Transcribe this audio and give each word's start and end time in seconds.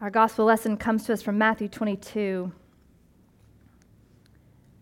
Our 0.00 0.10
gospel 0.10 0.44
lesson 0.44 0.76
comes 0.76 1.02
to 1.04 1.12
us 1.12 1.22
from 1.22 1.38
Matthew 1.38 1.66
22. 1.66 2.52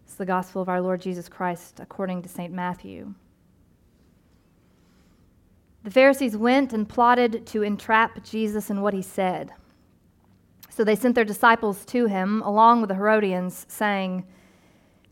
It's 0.04 0.14
the 0.14 0.26
gospel 0.26 0.60
of 0.60 0.68
our 0.68 0.82
Lord 0.82 1.00
Jesus 1.00 1.26
Christ 1.26 1.80
according 1.80 2.20
to 2.20 2.28
St. 2.28 2.52
Matthew. 2.52 3.14
The 5.84 5.90
Pharisees 5.90 6.36
went 6.36 6.74
and 6.74 6.86
plotted 6.86 7.46
to 7.46 7.62
entrap 7.62 8.24
Jesus 8.24 8.68
in 8.68 8.82
what 8.82 8.92
he 8.92 9.00
said. 9.00 9.52
So 10.68 10.84
they 10.84 10.94
sent 10.94 11.14
their 11.14 11.24
disciples 11.24 11.86
to 11.86 12.04
him, 12.04 12.42
along 12.42 12.82
with 12.82 12.88
the 12.88 12.96
Herodians, 12.96 13.64
saying, 13.70 14.26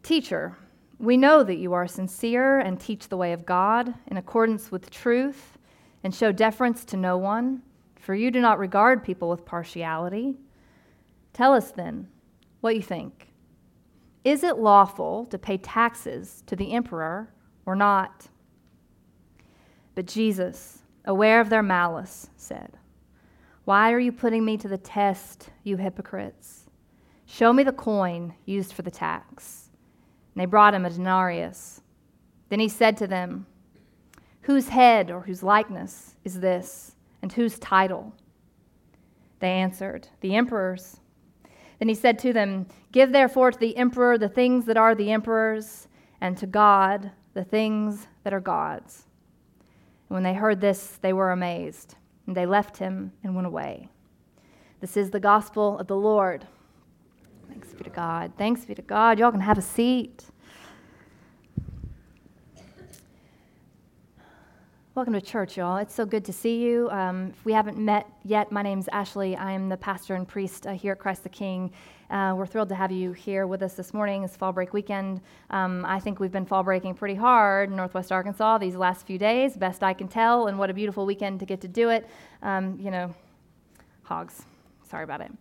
Teacher, 0.02 0.54
we 0.98 1.16
know 1.16 1.42
that 1.42 1.56
you 1.56 1.72
are 1.72 1.86
sincere 1.86 2.58
and 2.58 2.78
teach 2.78 3.08
the 3.08 3.16
way 3.16 3.32
of 3.32 3.46
God 3.46 3.94
in 4.08 4.18
accordance 4.18 4.70
with 4.70 4.90
truth 4.90 5.56
and 6.02 6.14
show 6.14 6.30
deference 6.30 6.84
to 6.84 6.98
no 6.98 7.16
one 7.16 7.62
for 8.04 8.14
you 8.14 8.30
do 8.30 8.38
not 8.38 8.58
regard 8.58 9.02
people 9.02 9.30
with 9.30 9.46
partiality. 9.46 10.36
Tell 11.32 11.54
us 11.54 11.70
then 11.70 12.06
what 12.60 12.76
you 12.76 12.82
think. 12.82 13.32
Is 14.24 14.44
it 14.44 14.58
lawful 14.58 15.24
to 15.26 15.38
pay 15.38 15.56
taxes 15.56 16.42
to 16.46 16.54
the 16.54 16.74
emperor 16.74 17.32
or 17.64 17.74
not? 17.74 18.28
But 19.94 20.04
Jesus, 20.04 20.82
aware 21.06 21.40
of 21.40 21.48
their 21.48 21.62
malice, 21.62 22.28
said, 22.36 22.76
Why 23.64 23.90
are 23.90 24.00
you 24.00 24.12
putting 24.12 24.44
me 24.44 24.58
to 24.58 24.68
the 24.68 24.76
test, 24.76 25.48
you 25.62 25.78
hypocrites? 25.78 26.64
Show 27.24 27.54
me 27.54 27.62
the 27.62 27.72
coin 27.72 28.34
used 28.44 28.74
for 28.74 28.82
the 28.82 28.90
tax. 28.90 29.70
And 30.34 30.42
they 30.42 30.46
brought 30.46 30.74
him 30.74 30.84
a 30.84 30.90
denarius. 30.90 31.80
Then 32.50 32.60
he 32.60 32.68
said 32.68 32.98
to 32.98 33.06
them, 33.06 33.46
Whose 34.42 34.68
head 34.68 35.10
or 35.10 35.22
whose 35.22 35.42
likeness 35.42 36.16
is 36.22 36.40
this? 36.40 36.93
And 37.24 37.32
whose 37.32 37.58
title? 37.58 38.12
They 39.38 39.48
answered, 39.48 40.08
The 40.20 40.36
emperor's. 40.36 41.00
Then 41.78 41.88
he 41.88 41.94
said 41.94 42.18
to 42.18 42.34
them, 42.34 42.66
Give 42.92 43.12
therefore 43.12 43.50
to 43.50 43.58
the 43.58 43.78
emperor 43.78 44.18
the 44.18 44.28
things 44.28 44.66
that 44.66 44.76
are 44.76 44.94
the 44.94 45.10
emperor's, 45.10 45.88
and 46.20 46.36
to 46.36 46.46
God 46.46 47.12
the 47.32 47.42
things 47.42 48.08
that 48.24 48.34
are 48.34 48.40
God's. 48.40 49.04
And 50.10 50.16
when 50.16 50.22
they 50.22 50.34
heard 50.34 50.60
this, 50.60 50.98
they 51.00 51.14
were 51.14 51.32
amazed, 51.32 51.94
and 52.26 52.36
they 52.36 52.44
left 52.44 52.76
him 52.76 53.10
and 53.22 53.34
went 53.34 53.46
away. 53.46 53.88
This 54.82 54.94
is 54.94 55.10
the 55.10 55.18
gospel 55.18 55.78
of 55.78 55.86
the 55.86 55.96
Lord. 55.96 56.46
Thanks 57.48 57.72
be 57.72 57.84
to 57.84 57.90
God. 57.90 58.32
Thanks 58.36 58.66
be 58.66 58.74
to 58.74 58.82
God. 58.82 59.18
Y'all 59.18 59.30
can 59.30 59.40
have 59.40 59.56
a 59.56 59.62
seat. 59.62 60.26
Welcome 64.94 65.14
to 65.14 65.20
church, 65.20 65.56
y'all. 65.56 65.78
It's 65.78 65.92
so 65.92 66.06
good 66.06 66.24
to 66.26 66.32
see 66.32 66.62
you. 66.62 66.88
Um, 66.90 67.30
if 67.30 67.44
we 67.44 67.52
haven't 67.52 67.76
met 67.76 68.06
yet, 68.22 68.52
my 68.52 68.62
name's 68.62 68.86
Ashley. 68.92 69.34
I 69.34 69.50
am 69.50 69.68
the 69.68 69.76
pastor 69.76 70.14
and 70.14 70.26
priest 70.26 70.68
uh, 70.68 70.72
here 70.74 70.92
at 70.92 71.00
Christ 71.00 71.24
the 71.24 71.28
King. 71.28 71.72
Uh, 72.10 72.34
we're 72.38 72.46
thrilled 72.46 72.68
to 72.68 72.76
have 72.76 72.92
you 72.92 73.10
here 73.10 73.48
with 73.48 73.64
us 73.64 73.74
this 73.74 73.92
morning. 73.92 74.22
It's 74.22 74.36
fall 74.36 74.52
break 74.52 74.72
weekend. 74.72 75.20
Um, 75.50 75.84
I 75.84 75.98
think 75.98 76.20
we've 76.20 76.30
been 76.30 76.46
fall 76.46 76.62
breaking 76.62 76.94
pretty 76.94 77.16
hard 77.16 77.70
in 77.70 77.76
Northwest 77.76 78.12
Arkansas 78.12 78.58
these 78.58 78.76
last 78.76 79.04
few 79.04 79.18
days, 79.18 79.56
best 79.56 79.82
I 79.82 79.94
can 79.94 80.06
tell, 80.06 80.46
and 80.46 80.60
what 80.60 80.70
a 80.70 80.74
beautiful 80.74 81.06
weekend 81.06 81.40
to 81.40 81.46
get 81.46 81.60
to 81.62 81.68
do 81.68 81.88
it. 81.88 82.08
Um, 82.40 82.78
you 82.80 82.92
know, 82.92 83.12
hogs. 84.04 84.42
Sorry 84.88 85.02
about 85.02 85.22
it. 85.22 85.32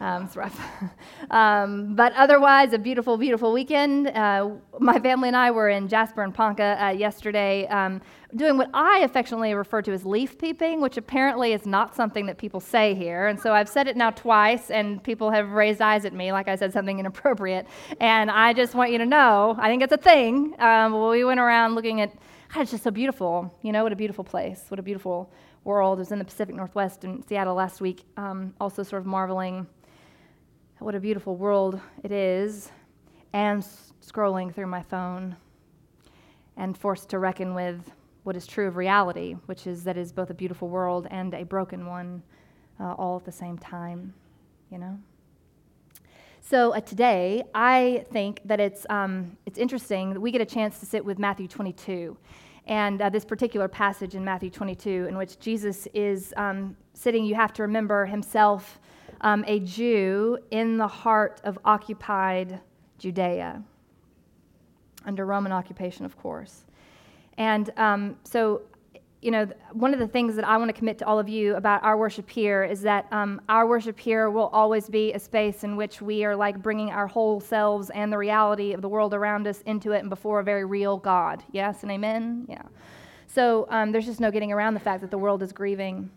Um, 0.00 0.24
it's 0.24 0.36
rough. 0.36 0.58
um, 1.30 1.94
but 1.94 2.12
otherwise, 2.14 2.72
a 2.72 2.78
beautiful, 2.78 3.18
beautiful 3.18 3.52
weekend. 3.52 4.08
Uh, 4.08 4.50
my 4.78 4.98
family 4.98 5.28
and 5.28 5.36
I 5.36 5.50
were 5.50 5.68
in 5.68 5.88
Jasper 5.88 6.22
and 6.22 6.34
Ponca 6.34 6.78
uh, 6.82 6.88
yesterday 6.90 7.66
um, 7.66 8.00
doing 8.36 8.56
what 8.56 8.70
I 8.74 9.00
affectionately 9.00 9.54
refer 9.54 9.82
to 9.82 9.92
as 9.92 10.04
leaf 10.04 10.38
peeping, 10.38 10.80
which 10.80 10.96
apparently 10.96 11.52
is 11.52 11.66
not 11.66 11.94
something 11.94 12.26
that 12.26 12.38
people 12.38 12.60
say 12.60 12.94
here. 12.94 13.26
And 13.26 13.38
so 13.38 13.52
I've 13.52 13.68
said 13.68 13.88
it 13.88 13.96
now 13.96 14.10
twice, 14.10 14.70
and 14.70 15.02
people 15.02 15.30
have 15.30 15.50
raised 15.50 15.80
eyes 15.80 16.04
at 16.04 16.12
me 16.12 16.32
like 16.32 16.48
I 16.48 16.56
said 16.56 16.72
something 16.72 16.98
inappropriate. 16.98 17.66
And 18.00 18.30
I 18.30 18.52
just 18.52 18.74
want 18.74 18.92
you 18.92 18.98
to 18.98 19.06
know, 19.06 19.56
I 19.58 19.68
think 19.68 19.82
it's 19.82 19.92
a 19.92 19.96
thing. 19.96 20.54
Um, 20.58 21.08
we 21.08 21.24
went 21.24 21.40
around 21.40 21.74
looking 21.74 22.00
at, 22.00 22.12
God, 22.52 22.62
it's 22.62 22.70
just 22.70 22.84
so 22.84 22.90
beautiful. 22.90 23.54
You 23.62 23.72
know, 23.72 23.82
what 23.82 23.92
a 23.92 23.96
beautiful 23.96 24.24
place. 24.24 24.64
What 24.68 24.78
a 24.78 24.82
beautiful 24.82 25.32
world. 25.64 25.98
I 25.98 26.00
was 26.00 26.12
in 26.12 26.18
the 26.18 26.24
Pacific 26.24 26.54
Northwest 26.54 27.04
in 27.04 27.26
Seattle 27.26 27.54
last 27.54 27.80
week, 27.80 28.04
um, 28.16 28.54
also 28.60 28.82
sort 28.82 29.00
of 29.00 29.06
marveling 29.06 29.66
at 30.76 30.82
what 30.82 30.94
a 30.94 31.00
beautiful 31.00 31.36
world 31.36 31.80
it 32.02 32.12
is, 32.12 32.70
and 33.32 33.64
scrolling 34.04 34.54
through 34.54 34.66
my 34.66 34.82
phone 34.82 35.36
and 36.56 36.76
forced 36.76 37.08
to 37.10 37.18
reckon 37.18 37.54
with 37.54 37.90
what 38.22 38.36
is 38.36 38.46
true 38.46 38.68
of 38.68 38.76
reality, 38.76 39.36
which 39.46 39.66
is 39.66 39.84
that 39.84 39.96
it 39.96 40.00
is 40.00 40.12
both 40.12 40.30
a 40.30 40.34
beautiful 40.34 40.68
world 40.68 41.06
and 41.10 41.34
a 41.34 41.44
broken 41.44 41.86
one 41.86 42.22
uh, 42.78 42.92
all 42.94 43.16
at 43.16 43.24
the 43.24 43.32
same 43.32 43.58
time, 43.58 44.12
you 44.70 44.78
know? 44.78 44.98
So 46.40 46.74
uh, 46.74 46.80
today, 46.80 47.44
I 47.54 48.04
think 48.12 48.40
that 48.44 48.60
it's, 48.60 48.86
um, 48.90 49.36
it's 49.46 49.58
interesting 49.58 50.14
that 50.14 50.20
we 50.20 50.30
get 50.30 50.40
a 50.40 50.46
chance 50.46 50.80
to 50.80 50.86
sit 50.86 51.04
with 51.04 51.18
Matthew 51.18 51.46
22. 51.46 52.16
And 52.66 53.00
uh, 53.02 53.10
this 53.10 53.24
particular 53.24 53.68
passage 53.68 54.14
in 54.14 54.24
Matthew 54.24 54.50
22, 54.50 55.06
in 55.08 55.16
which 55.16 55.38
Jesus 55.38 55.86
is 55.94 56.32
um, 56.36 56.76
sitting, 56.94 57.24
you 57.24 57.34
have 57.34 57.52
to 57.54 57.62
remember 57.62 58.06
himself 58.06 58.80
um, 59.22 59.44
a 59.46 59.60
Jew 59.60 60.38
in 60.50 60.76
the 60.76 60.86
heart 60.86 61.40
of 61.44 61.58
occupied 61.64 62.60
Judea, 62.98 63.62
under 65.04 65.26
Roman 65.26 65.52
occupation, 65.52 66.04
of 66.04 66.16
course. 66.16 66.64
And 67.40 67.70
um, 67.78 68.16
so, 68.22 68.60
you 69.22 69.30
know, 69.30 69.46
one 69.72 69.94
of 69.94 69.98
the 69.98 70.06
things 70.06 70.36
that 70.36 70.46
I 70.46 70.58
want 70.58 70.68
to 70.68 70.74
commit 70.74 70.98
to 70.98 71.06
all 71.06 71.18
of 71.18 71.26
you 71.26 71.56
about 71.56 71.82
our 71.82 71.96
worship 71.96 72.28
here 72.28 72.64
is 72.64 72.82
that 72.82 73.06
um, 73.12 73.40
our 73.48 73.66
worship 73.66 73.98
here 73.98 74.28
will 74.28 74.48
always 74.48 74.90
be 74.90 75.14
a 75.14 75.18
space 75.18 75.64
in 75.64 75.74
which 75.74 76.02
we 76.02 76.22
are 76.22 76.36
like 76.36 76.62
bringing 76.62 76.90
our 76.90 77.06
whole 77.06 77.40
selves 77.40 77.88
and 77.90 78.12
the 78.12 78.18
reality 78.18 78.74
of 78.74 78.82
the 78.82 78.90
world 78.90 79.14
around 79.14 79.46
us 79.46 79.62
into 79.62 79.92
it 79.92 80.00
and 80.00 80.10
before 80.10 80.40
a 80.40 80.44
very 80.44 80.66
real 80.66 80.98
God. 80.98 81.42
Yes 81.50 81.82
and 81.82 81.90
amen? 81.90 82.44
Yeah. 82.46 82.60
So 83.26 83.66
um, 83.70 83.90
there's 83.90 84.04
just 84.04 84.20
no 84.20 84.30
getting 84.30 84.52
around 84.52 84.74
the 84.74 84.80
fact 84.80 85.00
that 85.00 85.10
the 85.10 85.18
world 85.18 85.42
is 85.42 85.50
grieving 85.50 86.10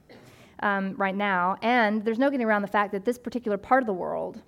um, 0.60 0.94
right 0.98 1.16
now. 1.16 1.56
And 1.62 2.04
there's 2.04 2.20
no 2.20 2.30
getting 2.30 2.46
around 2.46 2.64
the 2.64 2.68
fact 2.68 2.92
that 2.92 3.06
this 3.06 3.18
particular 3.18 3.58
part 3.58 3.82
of 3.82 3.88
the 3.88 3.94
world, 3.94 4.42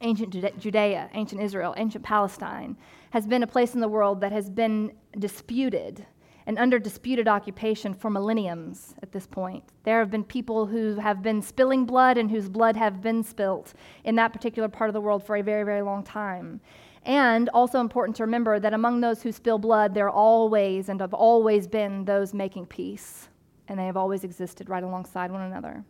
ancient 0.00 0.58
Judea, 0.58 1.10
ancient 1.14 1.40
Israel, 1.40 1.74
ancient 1.76 2.04
Palestine, 2.04 2.76
has 3.10 3.26
been 3.26 3.42
a 3.42 3.46
place 3.46 3.74
in 3.74 3.80
the 3.80 3.88
world 3.88 4.20
that 4.20 4.32
has 4.32 4.50
been 4.50 4.92
disputed 5.18 6.06
and 6.46 6.58
under 6.58 6.78
disputed 6.78 7.28
occupation 7.28 7.92
for 7.92 8.08
millenniums 8.08 8.94
at 9.02 9.12
this 9.12 9.26
point. 9.26 9.62
There 9.84 9.98
have 9.98 10.10
been 10.10 10.24
people 10.24 10.64
who 10.66 10.94
have 10.96 11.22
been 11.22 11.42
spilling 11.42 11.84
blood 11.84 12.16
and 12.16 12.30
whose 12.30 12.48
blood 12.48 12.74
have 12.76 13.02
been 13.02 13.22
spilt 13.22 13.74
in 14.04 14.14
that 14.16 14.32
particular 14.32 14.68
part 14.68 14.88
of 14.88 14.94
the 14.94 15.00
world 15.00 15.22
for 15.22 15.36
a 15.36 15.42
very, 15.42 15.64
very 15.64 15.82
long 15.82 16.02
time. 16.02 16.60
And 17.04 17.48
also 17.50 17.80
important 17.80 18.16
to 18.16 18.22
remember 18.22 18.58
that 18.60 18.72
among 18.72 19.00
those 19.00 19.22
who 19.22 19.30
spill 19.30 19.58
blood, 19.58 19.94
there 19.94 20.06
are 20.06 20.10
always 20.10 20.88
and 20.88 21.00
have 21.00 21.14
always 21.14 21.66
been 21.66 22.04
those 22.06 22.32
making 22.32 22.66
peace 22.66 23.28
and 23.68 23.78
they 23.78 23.86
have 23.86 23.96
always 23.96 24.24
existed 24.24 24.68
right 24.68 24.82
alongside 24.82 25.30
one 25.30 25.42
another. 25.42 25.84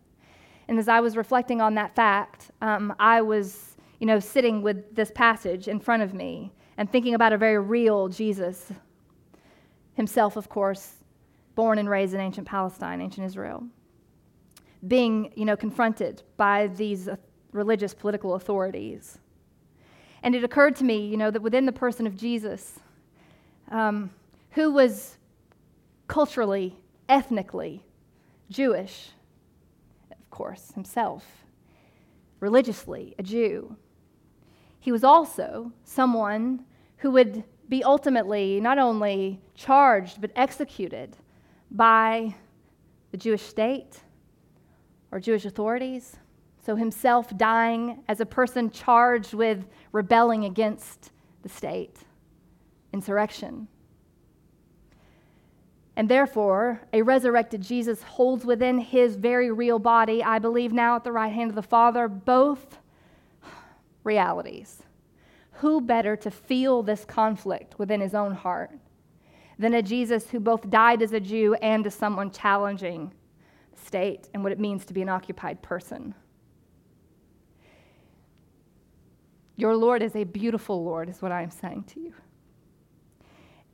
And 0.67 0.79
as 0.79 0.89
I 0.89 1.01
was 1.01 1.17
reflecting 1.17 1.61
on 1.61 1.75
that 1.75 1.95
fact, 1.95 2.51
um, 2.61 2.95
I 2.99 3.23
was, 3.23 3.68
you 3.99 4.07
know, 4.07 4.21
sitting 4.21 4.63
with 4.63 4.95
this 4.95 5.11
passage 5.15 5.69
in 5.69 5.81
front 5.81 6.03
of 6.03 6.15
me 6.15 6.53
and 6.77 6.91
thinking 6.91 7.15
about 7.15 7.33
a 7.33 7.39
very 7.39 7.59
real 7.59 8.09
Jesus, 8.09 8.73
himself, 9.95 10.37
of 10.37 10.49
course, 10.49 10.95
born 11.55 11.79
and 11.79 11.91
raised 11.91 12.15
in 12.15 12.21
ancient 12.21 12.47
Palestine, 12.47 13.01
ancient 13.01 13.27
Israel, 13.27 13.65
being, 14.87 15.33
you 15.35 15.45
know, 15.45 15.57
confronted 15.57 16.23
by 16.37 16.69
these 16.69 17.09
religious 17.53 17.95
political 17.95 18.35
authorities. 18.35 19.19
And 20.23 20.35
it 20.35 20.45
occurred 20.45 20.77
to 20.77 20.85
me, 20.85 21.07
you 21.07 21.17
know, 21.17 21.31
that 21.31 21.43
within 21.43 21.67
the 21.67 21.73
person 21.73 22.07
of 22.07 22.17
Jesus, 22.17 22.79
um, 23.71 24.11
who 24.53 24.71
was 24.71 25.17
culturally 26.07 26.77
ethnically 27.09 27.85
Jewish, 28.51 29.11
of 30.11 30.31
course, 30.31 30.73
himself, 30.73 31.25
religiously 32.41 33.15
a 33.19 33.23
Jew. 33.23 33.77
He 34.89 34.93
was 34.93 35.05
also 35.05 35.71
someone 35.85 36.65
who 36.97 37.11
would 37.11 37.45
be 37.69 37.85
ultimately 37.85 38.59
not 38.59 38.79
only 38.79 39.39
charged 39.55 40.19
but 40.19 40.31
executed 40.35 41.15
by 41.71 42.35
the 43.11 43.19
Jewish 43.19 43.43
state 43.43 44.01
or 45.13 45.21
Jewish 45.21 45.45
authorities. 45.45 46.17
So, 46.65 46.75
himself 46.75 47.37
dying 47.37 48.03
as 48.09 48.21
a 48.21 48.25
person 48.25 48.71
charged 48.71 49.35
with 49.35 49.67
rebelling 49.93 50.47
against 50.47 51.11
the 51.43 51.51
state, 51.51 51.99
insurrection. 52.95 53.69
And 55.97 56.09
therefore, 56.09 56.81
a 56.95 57.03
resurrected 57.03 57.61
Jesus 57.61 58.03
holds 58.03 58.47
within 58.47 58.79
his 58.79 59.17
very 59.17 59.51
real 59.51 59.79
body, 59.79 60.25
I 60.25 60.39
believe 60.39 60.73
now 60.73 60.97
at 60.97 61.05
the 61.05 61.13
right 61.13 61.35
hand 61.35 61.51
of 61.51 61.57
the 61.57 61.63
Father, 61.63 62.09
both 62.09 62.79
realities. 64.09 64.83
Who 65.61 65.81
better 65.81 66.17
to 66.17 66.31
feel 66.31 66.83
this 66.83 67.05
conflict 67.05 67.79
within 67.79 68.01
his 68.01 68.15
own 68.15 68.35
heart 68.35 68.71
than 69.59 69.75
a 69.75 69.83
Jesus 69.83 70.31
who 70.31 70.41
both 70.41 70.71
died 70.71 71.03
as 71.03 71.13
a 71.13 71.21
Jew 71.21 71.55
and 71.55 71.87
as 71.87 71.95
someone 71.95 72.31
challenging 72.31 73.13
the 73.73 73.81
state 73.85 74.29
and 74.33 74.43
what 74.43 74.53
it 74.53 74.61
means 74.61 74.85
to 74.87 74.95
be 74.95 75.03
an 75.03 75.09
occupied 75.09 75.61
person? 75.63 76.15
Your 79.57 79.77
Lord 79.77 80.03
is 80.03 80.15
a 80.15 80.25
beautiful 80.25 80.85
Lord, 80.85 81.09
is 81.09 81.21
what 81.21 81.33
I 81.33 81.43
am 81.43 81.51
saying 81.51 81.85
to 81.89 82.01
you. 82.01 82.15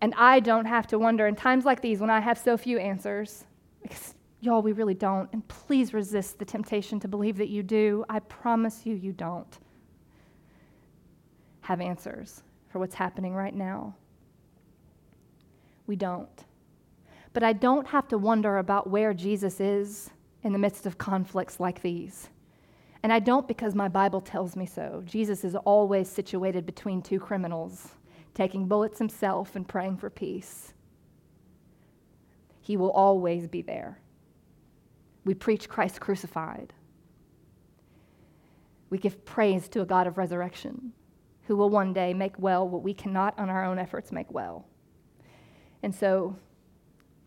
And 0.00 0.14
I 0.16 0.40
don't 0.40 0.64
have 0.64 0.86
to 0.88 0.98
wonder 0.98 1.26
in 1.26 1.36
times 1.36 1.64
like 1.64 1.80
these 1.80 2.00
when 2.00 2.10
I 2.10 2.20
have 2.20 2.38
so 2.38 2.56
few 2.56 2.78
answers, 2.78 3.44
because 3.82 4.14
y'all, 4.40 4.62
we 4.62 4.72
really 4.72 4.94
don't. 4.94 5.28
And 5.32 5.46
please 5.48 5.92
resist 5.92 6.38
the 6.38 6.44
temptation 6.46 6.98
to 7.00 7.08
believe 7.08 7.36
that 7.36 7.50
you 7.50 7.62
do. 7.62 8.04
I 8.08 8.20
promise 8.20 8.86
you, 8.86 8.94
you 8.94 9.12
don't 9.12 9.58
have 11.64 11.80
answers 11.80 12.42
for 12.68 12.78
what's 12.78 12.94
happening 12.94 13.34
right 13.34 13.54
now. 13.54 13.94
We 15.86 15.96
don't. 15.96 16.44
But 17.32 17.42
I 17.42 17.54
don't 17.54 17.86
have 17.86 18.06
to 18.08 18.18
wonder 18.18 18.58
about 18.58 18.90
where 18.90 19.14
Jesus 19.14 19.60
is 19.60 20.10
in 20.42 20.52
the 20.52 20.58
midst 20.58 20.84
of 20.84 20.98
conflicts 20.98 21.58
like 21.58 21.80
these. 21.80 22.28
And 23.02 23.10
I 23.10 23.18
don't 23.18 23.48
because 23.48 23.74
my 23.74 23.88
Bible 23.88 24.20
tells 24.20 24.56
me 24.56 24.66
so. 24.66 25.02
Jesus 25.06 25.42
is 25.42 25.54
always 25.54 26.06
situated 26.06 26.66
between 26.66 27.00
two 27.00 27.18
criminals, 27.18 27.88
taking 28.34 28.68
bullets 28.68 28.98
himself 28.98 29.56
and 29.56 29.66
praying 29.66 29.96
for 29.96 30.10
peace. 30.10 30.74
He 32.60 32.76
will 32.76 32.90
always 32.90 33.46
be 33.48 33.62
there. 33.62 33.98
We 35.24 35.32
preach 35.32 35.70
Christ 35.70 35.98
crucified. 35.98 36.74
We 38.90 38.98
give 38.98 39.24
praise 39.24 39.66
to 39.68 39.80
a 39.80 39.86
God 39.86 40.06
of 40.06 40.18
resurrection 40.18 40.92
who 41.46 41.56
will 41.56 41.70
one 41.70 41.92
day 41.92 42.14
make 42.14 42.38
well 42.38 42.68
what 42.68 42.82
we 42.82 42.94
cannot 42.94 43.38
on 43.38 43.50
our 43.50 43.64
own 43.64 43.78
efforts 43.78 44.12
make 44.12 44.32
well. 44.32 44.66
And 45.82 45.94
so 45.94 46.36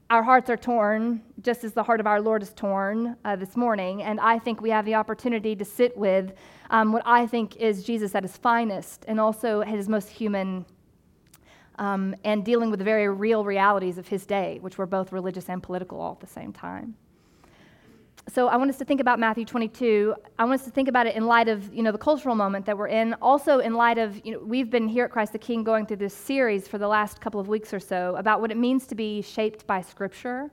our 0.09 0.23
hearts 0.23 0.49
are 0.49 0.57
torn, 0.57 1.21
just 1.41 1.63
as 1.63 1.73
the 1.73 1.83
heart 1.83 1.99
of 1.99 2.07
our 2.07 2.21
Lord 2.21 2.41
is 2.41 2.53
torn 2.53 3.17
uh, 3.25 3.35
this 3.35 3.57
morning. 3.57 4.03
And 4.03 4.19
I 4.19 4.39
think 4.39 4.61
we 4.61 4.69
have 4.69 4.85
the 4.85 4.95
opportunity 4.95 5.55
to 5.55 5.65
sit 5.65 5.97
with 5.97 6.33
um, 6.69 6.93
what 6.93 7.03
I 7.05 7.27
think 7.27 7.57
is 7.57 7.83
Jesus 7.83 8.15
at 8.15 8.23
his 8.23 8.37
finest 8.37 9.05
and 9.07 9.19
also 9.19 9.61
at 9.61 9.67
his 9.67 9.89
most 9.89 10.09
human, 10.09 10.65
um, 11.77 12.15
and 12.23 12.43
dealing 12.43 12.69
with 12.69 12.79
the 12.79 12.85
very 12.85 13.09
real 13.09 13.43
realities 13.43 13.97
of 13.97 14.07
his 14.07 14.25
day, 14.25 14.59
which 14.61 14.77
were 14.77 14.85
both 14.85 15.11
religious 15.11 15.49
and 15.49 15.61
political 15.61 15.99
all 15.99 16.13
at 16.13 16.21
the 16.21 16.27
same 16.27 16.53
time 16.53 16.95
so 18.29 18.47
I 18.50 18.57
want 18.57 18.69
us 18.69 18.77
to 18.77 18.85
think 18.85 19.00
about 19.00 19.19
Matthew 19.19 19.45
22. 19.45 20.13
I 20.38 20.44
want 20.44 20.59
us 20.59 20.65
to 20.65 20.71
think 20.71 20.89
about 20.89 21.07
it 21.07 21.15
in 21.15 21.25
light 21.25 21.47
of 21.47 21.74
you 21.74 21.81
know 21.81 21.94
the 21.94 21.97
cultural 21.97 22.35
moment 22.35 22.65
that 22.65 22.77
we're 22.77 22.89
in. 22.89 23.13
Also 23.21 23.59
in 23.59 23.74
light 23.74 23.97
of 23.97 24.24
you 24.25 24.33
know 24.33 24.39
we've 24.39 24.69
been 24.69 24.88
here 24.88 25.06
at 25.06 25.12
Christ 25.12 25.31
the 25.31 25.39
King 25.39 25.63
going 25.63 25.85
through 25.85 25.97
this 25.97 26.13
series 26.13 26.68
for 26.68 26.77
the 26.77 26.88
last 26.88 27.21
couple 27.21 27.39
of 27.39 27.47
weeks 27.47 27.74
or 27.74 27.79
so 27.79 28.15
about 28.18 28.41
what 28.41 28.51
it 28.51 28.57
means 28.57 28.85
to 28.88 28.95
be 28.95 29.21
shaped 29.21 29.65
by 29.65 29.81
Scripture, 29.81 30.51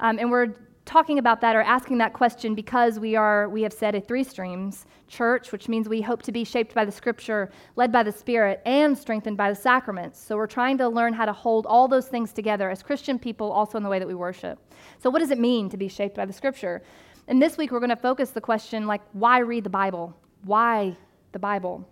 um, 0.00 0.18
and 0.18 0.30
we're 0.30 0.54
talking 0.86 1.18
about 1.18 1.40
that 1.40 1.56
or 1.56 1.62
asking 1.62 1.98
that 1.98 2.12
question 2.12 2.54
because 2.54 2.98
we 2.98 3.16
are 3.16 3.48
we 3.48 3.62
have 3.62 3.72
said 3.72 3.94
a 3.94 4.00
three 4.00 4.24
streams. 4.24 4.86
Church 5.08 5.52
which 5.52 5.68
means 5.68 5.88
we 5.88 6.00
hope 6.00 6.22
to 6.22 6.32
be 6.32 6.42
shaped 6.42 6.74
by 6.74 6.84
the 6.84 6.90
scripture 6.90 7.50
led 7.74 7.92
by 7.92 8.02
the 8.02 8.10
spirit 8.10 8.62
and 8.64 8.96
strengthened 8.96 9.36
by 9.36 9.50
the 9.50 9.54
sacraments. 9.54 10.18
So 10.18 10.36
we're 10.36 10.46
trying 10.46 10.78
to 10.78 10.88
learn 10.88 11.12
how 11.12 11.26
to 11.26 11.32
hold 11.32 11.66
all 11.66 11.86
those 11.86 12.08
things 12.08 12.32
together 12.32 12.70
as 12.70 12.82
christian 12.82 13.18
people 13.18 13.52
also 13.52 13.76
in 13.76 13.84
the 13.84 13.90
way 13.90 13.98
that 13.98 14.08
we 14.08 14.14
worship. 14.14 14.58
So 14.98 15.10
what 15.10 15.18
does 15.18 15.30
it 15.30 15.38
mean 15.38 15.68
to 15.70 15.76
be 15.76 15.88
shaped 15.88 16.16
by 16.16 16.24
the 16.24 16.32
scripture? 16.32 16.82
And 17.28 17.42
this 17.42 17.56
week 17.56 17.72
we're 17.72 17.80
going 17.80 17.90
to 17.90 17.96
focus 17.96 18.30
the 18.30 18.40
question 18.40 18.86
like 18.86 19.02
why 19.12 19.38
read 19.38 19.64
the 19.64 19.70
bible? 19.70 20.16
Why 20.44 20.96
the 21.32 21.38
bible? 21.40 21.88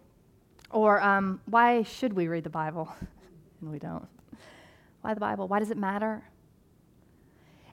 Or 0.71 1.01
um, 1.03 1.41
why 1.47 1.83
should 1.83 2.13
we 2.13 2.29
read 2.29 2.45
the 2.45 2.51
bible? 2.51 2.89
And 3.61 3.73
we 3.73 3.79
don't. 3.79 4.07
Why 5.01 5.15
the 5.15 5.21
bible? 5.21 5.49
Why 5.49 5.59
does 5.59 5.71
it 5.71 5.79
matter? 5.79 6.23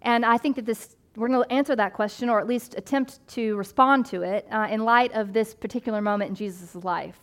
And 0.04 0.26
i 0.26 0.38
think 0.38 0.56
that 0.56 0.66
this 0.66 0.96
we're 1.16 1.28
going 1.28 1.44
to 1.44 1.52
answer 1.52 1.76
that 1.76 1.94
question, 1.94 2.30
or 2.30 2.40
at 2.40 2.48
least 2.48 2.76
attempt 2.78 3.26
to 3.30 3.56
respond 3.56 4.06
to 4.08 4.22
it, 4.22 4.48
uh, 4.52 4.68
in 4.70 4.86
light 4.86 5.12
of 5.14 5.34
this 5.34 5.54
particular 5.54 6.02
moment 6.02 6.30
in 6.30 6.36
Jesus' 6.36 6.76
life. 6.76 7.20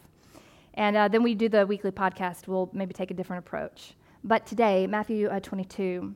And 0.74 0.96
uh, 0.96 1.08
then 1.08 1.22
we 1.22 1.34
do 1.34 1.48
the 1.48 1.66
weekly 1.66 1.90
podcast. 1.90 2.46
We'll 2.46 2.70
maybe 2.72 2.92
take 2.92 3.10
a 3.10 3.14
different 3.14 3.44
approach. 3.46 3.94
But 4.24 4.46
today, 4.46 4.86
Matthew 4.86 5.28
uh, 5.28 5.40
22. 5.40 6.14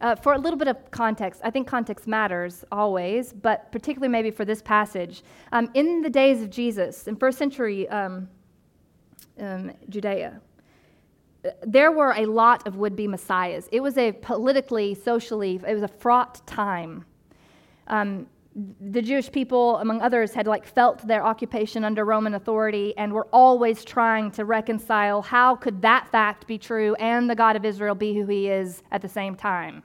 Uh, 0.00 0.14
for 0.14 0.32
a 0.32 0.38
little 0.38 0.58
bit 0.58 0.68
of 0.68 0.90
context, 0.90 1.42
I 1.44 1.50
think 1.50 1.66
context 1.66 2.06
matters 2.06 2.64
always, 2.72 3.34
but 3.34 3.70
particularly 3.70 4.10
maybe 4.10 4.30
for 4.30 4.46
this 4.46 4.62
passage. 4.62 5.22
Um, 5.52 5.70
in 5.74 6.00
the 6.00 6.08
days 6.08 6.42
of 6.42 6.48
Jesus, 6.48 7.06
in 7.06 7.16
first 7.16 7.36
century 7.36 7.86
um, 7.90 8.28
um, 9.38 9.72
Judea, 9.90 10.40
there 11.62 11.90
were 11.90 12.12
a 12.12 12.26
lot 12.26 12.66
of 12.66 12.76
would 12.76 12.96
be 12.96 13.06
messiahs. 13.06 13.68
It 13.72 13.80
was 13.80 13.96
a 13.96 14.12
politically, 14.12 14.94
socially, 14.94 15.60
it 15.66 15.74
was 15.74 15.82
a 15.82 15.88
fraught 15.88 16.46
time. 16.46 17.04
Um, 17.86 18.26
the 18.80 19.00
Jewish 19.00 19.30
people, 19.30 19.76
among 19.76 20.02
others, 20.02 20.34
had 20.34 20.46
like 20.46 20.66
felt 20.66 21.06
their 21.06 21.24
occupation 21.24 21.84
under 21.84 22.04
Roman 22.04 22.34
authority 22.34 22.94
and 22.96 23.12
were 23.12 23.28
always 23.32 23.84
trying 23.84 24.30
to 24.32 24.44
reconcile 24.44 25.22
how 25.22 25.54
could 25.54 25.80
that 25.82 26.08
fact 26.08 26.46
be 26.46 26.58
true 26.58 26.94
and 26.96 27.30
the 27.30 27.34
God 27.34 27.56
of 27.56 27.64
Israel 27.64 27.94
be 27.94 28.14
who 28.14 28.26
he 28.26 28.48
is 28.48 28.82
at 28.90 29.02
the 29.02 29.08
same 29.08 29.36
time. 29.36 29.82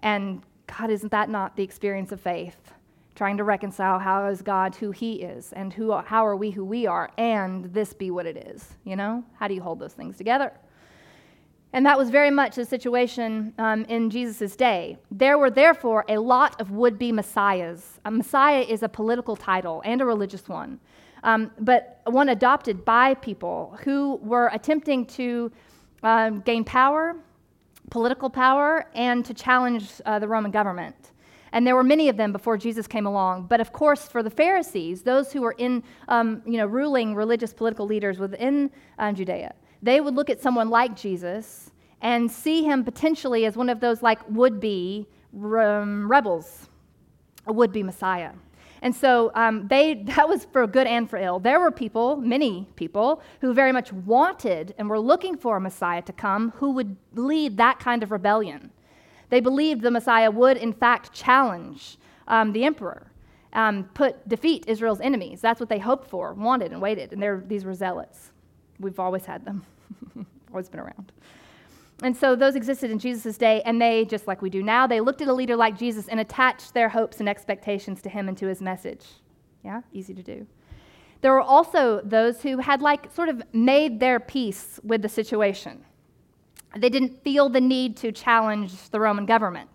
And 0.00 0.42
God, 0.66 0.90
isn't 0.90 1.12
that 1.12 1.30
not 1.30 1.56
the 1.56 1.62
experience 1.62 2.10
of 2.12 2.20
faith? 2.20 2.73
Trying 3.14 3.36
to 3.36 3.44
reconcile 3.44 3.98
how 3.98 4.26
is 4.26 4.42
God 4.42 4.74
who 4.74 4.90
He 4.90 5.22
is, 5.22 5.52
and 5.52 5.72
who, 5.72 5.92
how 5.92 6.26
are 6.26 6.36
we 6.36 6.50
who 6.50 6.64
we 6.64 6.86
are, 6.86 7.10
and 7.16 7.64
this 7.72 7.92
be 7.92 8.10
what 8.10 8.26
it 8.26 8.36
is. 8.36 8.74
You 8.84 8.96
know? 8.96 9.24
How 9.38 9.48
do 9.48 9.54
you 9.54 9.62
hold 9.62 9.78
those 9.78 9.92
things 9.92 10.16
together? 10.16 10.52
And 11.74 11.84
that 11.86 11.98
was 11.98 12.08
very 12.08 12.30
much 12.30 12.54
the 12.54 12.64
situation 12.64 13.52
um, 13.58 13.84
in 13.86 14.08
Jesus' 14.08 14.54
day. 14.54 14.96
There 15.10 15.38
were 15.38 15.50
therefore 15.50 16.04
a 16.08 16.18
lot 16.18 16.60
of 16.60 16.70
would 16.70 17.00
be 17.00 17.10
messiahs. 17.10 17.98
A 18.04 18.12
messiah 18.12 18.60
is 18.60 18.84
a 18.84 18.88
political 18.88 19.34
title 19.34 19.82
and 19.84 20.00
a 20.00 20.04
religious 20.04 20.48
one, 20.48 20.78
um, 21.24 21.50
but 21.58 22.00
one 22.06 22.28
adopted 22.28 22.84
by 22.84 23.14
people 23.14 23.76
who 23.82 24.20
were 24.22 24.50
attempting 24.52 25.04
to 25.06 25.50
um, 26.04 26.42
gain 26.42 26.62
power, 26.62 27.16
political 27.90 28.30
power, 28.30 28.86
and 28.94 29.24
to 29.24 29.34
challenge 29.34 29.90
uh, 30.06 30.20
the 30.20 30.28
Roman 30.28 30.52
government. 30.52 31.10
And 31.54 31.64
there 31.64 31.76
were 31.76 31.84
many 31.84 32.08
of 32.08 32.16
them 32.16 32.32
before 32.32 32.58
Jesus 32.58 32.88
came 32.88 33.06
along. 33.06 33.46
But 33.46 33.60
of 33.60 33.72
course, 33.72 34.08
for 34.08 34.24
the 34.24 34.28
Pharisees, 34.28 35.02
those 35.02 35.32
who 35.32 35.40
were 35.40 35.54
in, 35.56 35.84
um, 36.08 36.42
you 36.44 36.56
know, 36.56 36.66
ruling 36.66 37.14
religious 37.14 37.54
political 37.54 37.86
leaders 37.86 38.18
within 38.18 38.72
uh, 38.98 39.12
Judea, 39.12 39.54
they 39.80 40.00
would 40.00 40.16
look 40.16 40.28
at 40.28 40.42
someone 40.42 40.68
like 40.68 40.96
Jesus 40.96 41.70
and 42.00 42.28
see 42.28 42.64
him 42.64 42.82
potentially 42.82 43.46
as 43.46 43.56
one 43.56 43.68
of 43.68 43.78
those 43.78 44.02
like 44.02 44.18
would-be 44.28 45.06
um, 45.32 46.10
rebels, 46.10 46.68
a 47.46 47.52
would-be 47.52 47.84
Messiah. 47.84 48.32
And 48.82 48.92
so 48.92 49.30
um, 49.36 49.68
they, 49.68 49.94
that 50.16 50.28
was 50.28 50.46
for 50.46 50.66
good 50.66 50.88
and 50.88 51.08
for 51.08 51.18
ill. 51.18 51.38
There 51.38 51.60
were 51.60 51.70
people, 51.70 52.16
many 52.16 52.66
people, 52.74 53.22
who 53.40 53.54
very 53.54 53.70
much 53.70 53.92
wanted 53.92 54.74
and 54.76 54.90
were 54.90 54.98
looking 54.98 55.36
for 55.36 55.58
a 55.58 55.60
Messiah 55.60 56.02
to 56.02 56.12
come 56.12 56.50
who 56.56 56.72
would 56.72 56.96
lead 57.14 57.58
that 57.58 57.78
kind 57.78 58.02
of 58.02 58.10
rebellion. 58.10 58.72
They 59.34 59.40
believed 59.40 59.82
the 59.82 59.90
Messiah 59.90 60.30
would, 60.30 60.58
in 60.58 60.72
fact, 60.72 61.12
challenge 61.12 61.98
um, 62.28 62.52
the 62.52 62.64
emperor, 62.64 63.10
um, 63.52 63.82
put 63.92 64.28
defeat 64.28 64.62
Israel's 64.68 65.00
enemies. 65.00 65.40
That's 65.40 65.58
what 65.58 65.68
they 65.68 65.80
hoped 65.80 66.08
for, 66.08 66.34
wanted, 66.34 66.70
and 66.70 66.80
waited. 66.80 67.12
And 67.12 67.48
these 67.48 67.64
were 67.64 67.74
zealots. 67.74 68.30
We've 68.78 69.00
always 69.00 69.24
had 69.24 69.44
them, 69.44 69.66
always 70.52 70.68
been 70.68 70.78
around. 70.78 71.10
And 72.04 72.16
so 72.16 72.36
those 72.36 72.54
existed 72.54 72.92
in 72.92 73.00
Jesus' 73.00 73.36
day, 73.36 73.60
and 73.62 73.82
they, 73.82 74.04
just 74.04 74.28
like 74.28 74.40
we 74.40 74.50
do 74.50 74.62
now, 74.62 74.86
they 74.86 75.00
looked 75.00 75.20
at 75.20 75.26
a 75.26 75.32
leader 75.32 75.56
like 75.56 75.76
Jesus 75.76 76.06
and 76.06 76.20
attached 76.20 76.72
their 76.72 76.88
hopes 76.88 77.18
and 77.18 77.28
expectations 77.28 78.02
to 78.02 78.08
him 78.08 78.28
and 78.28 78.38
to 78.38 78.46
his 78.46 78.62
message. 78.62 79.04
Yeah, 79.64 79.80
easy 79.92 80.14
to 80.14 80.22
do. 80.22 80.46
There 81.22 81.32
were 81.32 81.40
also 81.40 82.00
those 82.04 82.40
who 82.40 82.58
had, 82.58 82.82
like, 82.82 83.12
sort 83.12 83.28
of 83.28 83.42
made 83.52 83.98
their 83.98 84.20
peace 84.20 84.78
with 84.84 85.02
the 85.02 85.08
situation. 85.08 85.84
They 86.76 86.88
didn't 86.88 87.22
feel 87.22 87.48
the 87.48 87.60
need 87.60 87.96
to 87.98 88.12
challenge 88.12 88.90
the 88.90 89.00
Roman 89.00 89.26
government. 89.26 89.70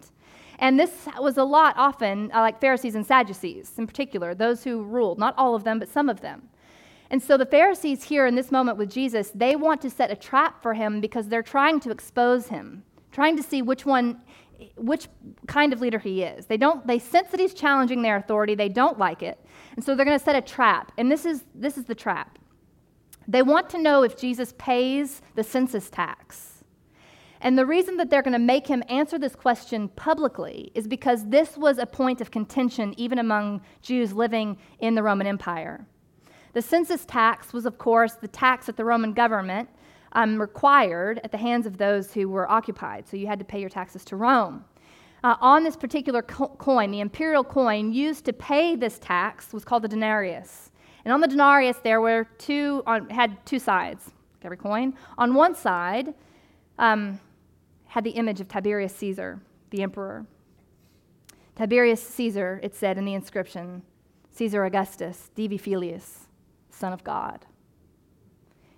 And 0.60 0.78
this 0.78 1.08
was 1.18 1.38
a 1.38 1.44
lot 1.44 1.76
often 1.78 2.32
uh, 2.34 2.42
like 2.42 2.60
Pharisees 2.60 2.96
and 2.96 3.06
Sadducees 3.06 3.72
in 3.78 3.88
particular, 3.88 4.36
those 4.36 4.64
who 4.64 4.84
ruled, 4.84 5.18
not 5.18 5.34
all 5.38 5.56
of 5.56 5.64
them, 5.64 5.80
but 5.80 5.88
some 5.88 6.10
of 6.10 6.20
them. 6.20 6.50
And 7.10 7.24
so 7.24 7.38
the 7.38 7.46
Pharisees 7.46 8.04
here 8.04 8.28
in 8.28 8.36
this 8.36 8.52
moment 8.52 8.78
with 8.78 8.92
Jesus, 8.92 9.32
they 9.34 9.56
want 9.56 9.82
to 9.82 9.90
set 9.90 10.12
a 10.12 10.16
trap 10.16 10.62
for 10.62 10.74
him 10.74 11.02
because 11.02 11.28
they're 11.28 11.42
trying 11.42 11.80
to 11.82 11.92
expose 11.92 12.48
him, 12.48 12.84
trying 13.12 13.36
to 13.38 13.44
see 13.44 13.62
which 13.62 13.86
one 13.86 14.22
which 14.76 15.08
kind 15.48 15.72
of 15.72 15.80
leader 15.80 16.00
he 16.00 16.22
is. 16.22 16.46
They 16.46 16.58
don't 16.58 16.86
they 16.86 17.00
sense 17.00 17.30
that 17.32 17.40
he's 17.40 17.54
challenging 17.54 18.02
their 18.02 18.18
authority, 18.18 18.56
they 18.56 18.70
don't 18.70 19.00
like 19.00 19.24
it. 19.24 19.40
And 19.76 19.84
so 19.84 19.96
they're 19.96 20.06
going 20.06 20.20
to 20.20 20.24
set 20.24 20.36
a 20.36 20.42
trap. 20.42 20.92
And 20.98 21.10
this 21.10 21.26
is 21.26 21.46
this 21.56 21.78
is 21.78 21.86
the 21.86 21.96
trap. 21.96 22.38
They 23.28 23.42
want 23.42 23.70
to 23.70 23.78
know 23.78 24.04
if 24.04 24.18
Jesus 24.18 24.54
pays 24.58 25.22
the 25.36 25.44
census 25.44 25.90
tax. 25.90 26.59
And 27.42 27.58
the 27.58 27.66
reason 27.66 27.98
that 27.98 28.10
they're 28.10 28.22
going 28.22 28.34
to 28.34 28.40
make 28.40 28.68
him 28.68 28.84
answer 28.90 29.18
this 29.18 29.36
question 29.36 29.88
publicly 29.90 30.72
is 30.76 30.88
because 30.88 31.26
this 31.28 31.56
was 31.56 31.78
a 31.78 31.86
point 31.86 32.20
of 32.20 32.32
contention 32.32 32.94
even 32.98 33.20
among 33.20 33.62
Jews 33.82 34.12
living 34.14 34.58
in 34.80 34.96
the 34.96 35.04
Roman 35.04 35.28
Empire. 35.28 35.86
The 36.54 36.62
census 36.62 37.06
tax 37.06 37.54
was, 37.54 37.66
of 37.66 37.78
course, 37.78 38.14
the 38.14 38.28
tax 38.28 38.66
that 38.66 38.76
the 38.76 38.84
Roman 38.84 39.14
government 39.14 39.70
um, 40.14 40.42
required 40.42 41.22
at 41.24 41.32
the 41.32 41.38
hands 41.38 41.66
of 41.66 41.78
those 41.78 42.14
who 42.14 42.28
were 42.28 42.50
occupied. 42.50 43.08
So 43.08 43.16
you 43.16 43.28
had 43.28 43.40
to 43.40 43.46
pay 43.46 43.60
your 43.60 43.70
taxes 43.70 44.04
to 44.06 44.16
Rome. 44.16 44.66
Uh, 45.24 45.36
on 45.40 45.64
this 45.64 45.76
particular 45.76 46.22
co- 46.22 46.56
coin, 46.58 46.92
the 46.92 47.02
imperial 47.02 47.44
coin 47.44 47.94
used 47.94 48.26
to 48.26 48.34
pay 48.34 48.76
this 48.76 49.00
tax 49.00 49.54
was 49.54 49.64
called 49.64 49.84
the 49.84 49.88
denarius. 49.88 50.72
And 51.06 51.14
on 51.14 51.22
the 51.22 51.28
denarius, 51.28 51.78
there 51.84 52.02
were 52.02 52.28
two, 52.38 52.84
on, 52.88 53.10
had 53.10 53.46
two 53.46 53.60
sides, 53.60 54.12
every 54.44 54.58
coin. 54.58 54.94
On 55.18 55.34
one 55.34 55.56
side 55.56 56.14
um, 56.78 57.20
had 57.90 58.04
the 58.04 58.12
image 58.12 58.40
of 58.40 58.48
Tiberius 58.48 58.96
Caesar, 58.96 59.42
the 59.72 59.82
emperor. 59.82 60.26
Tiberius 61.56 62.02
Caesar, 62.02 62.60
it 62.64 62.76
said 62.76 62.98
in 62.98 63.06
the 63.06 63.16
inscription, 63.16 63.82
Caesar 64.32 64.64
Augustus, 64.64 65.32
Divi 65.36 65.58
Filius, 65.58 66.28
Son 66.70 66.94
of 66.94 67.04
God. 67.04 67.46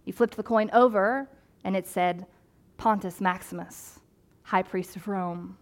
You 0.06 0.14
flipped 0.14 0.38
the 0.38 0.44
coin 0.44 0.70
over, 0.72 1.30
and 1.64 1.76
it 1.76 1.86
said, 1.86 2.26
Pontus 2.78 3.22
Maximus, 3.22 4.00
High 4.44 4.64
Priest 4.64 4.96
of 4.96 5.08
Rome. 5.08 5.58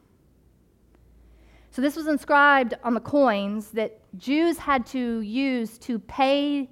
So 1.72 1.82
this 1.82 1.96
was 1.96 2.08
inscribed 2.08 2.76
on 2.84 2.94
the 2.94 3.00
coins 3.00 3.72
that 3.72 4.00
Jews 4.18 4.60
had 4.60 4.86
to 4.88 5.22
use 5.22 5.78
to 5.80 5.98
pay 6.00 6.70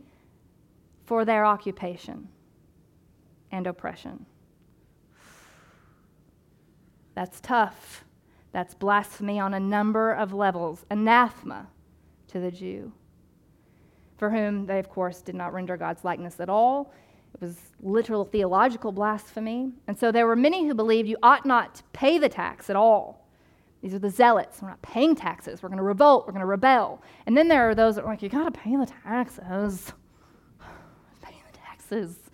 for 1.06 1.26
their 1.26 1.44
occupation 1.44 2.30
and 3.52 3.66
oppression. 3.66 4.26
That's 7.18 7.42
tough. 7.42 8.06
That's 8.52 8.76
blasphemy 8.76 9.40
on 9.40 9.56
a 9.56 9.60
number 9.60 10.12
of 10.12 10.34
levels. 10.34 10.86
Anathema 10.92 11.66
to 12.28 12.40
the 12.40 12.52
Jew, 12.52 12.92
for 14.20 14.30
whom 14.30 14.68
they, 14.68 14.78
of 14.78 14.88
course, 14.88 15.22
did 15.22 15.34
not 15.34 15.52
render 15.52 15.78
God's 15.78 16.06
likeness 16.06 16.40
at 16.40 16.48
all. 16.48 16.94
It 17.34 17.42
was 17.42 17.58
literal 17.82 18.24
theological 18.24 18.92
blasphemy. 18.92 19.72
And 19.88 19.98
so 19.98 20.12
there 20.12 20.28
were 20.28 20.36
many 20.36 20.68
who 20.68 20.76
believed 20.76 21.10
you 21.10 21.18
ought 21.24 21.44
not 21.44 21.74
to 21.78 21.84
pay 21.92 22.20
the 22.20 22.30
tax 22.30 22.70
at 22.70 22.76
all. 22.76 23.28
These 23.82 23.96
are 23.96 24.00
the 24.00 24.12
zealots. 24.12 24.62
We're 24.62 24.70
not 24.70 24.84
paying 24.84 25.16
taxes. 25.16 25.64
We're 25.64 25.70
going 25.70 25.78
to 25.78 25.84
revolt. 25.84 26.28
We're 26.28 26.34
going 26.34 26.42
to 26.42 26.46
rebel. 26.46 27.02
And 27.26 27.36
then 27.36 27.48
there 27.48 27.68
are 27.68 27.74
those 27.74 27.96
that 27.96 28.04
are 28.04 28.08
like, 28.08 28.22
you 28.22 28.30
got 28.30 28.54
to 28.54 28.60
pay 28.60 28.76
the 28.76 28.86
taxes. 28.86 29.92
pay 31.24 31.42
the 31.52 31.58
taxes. 31.58 32.27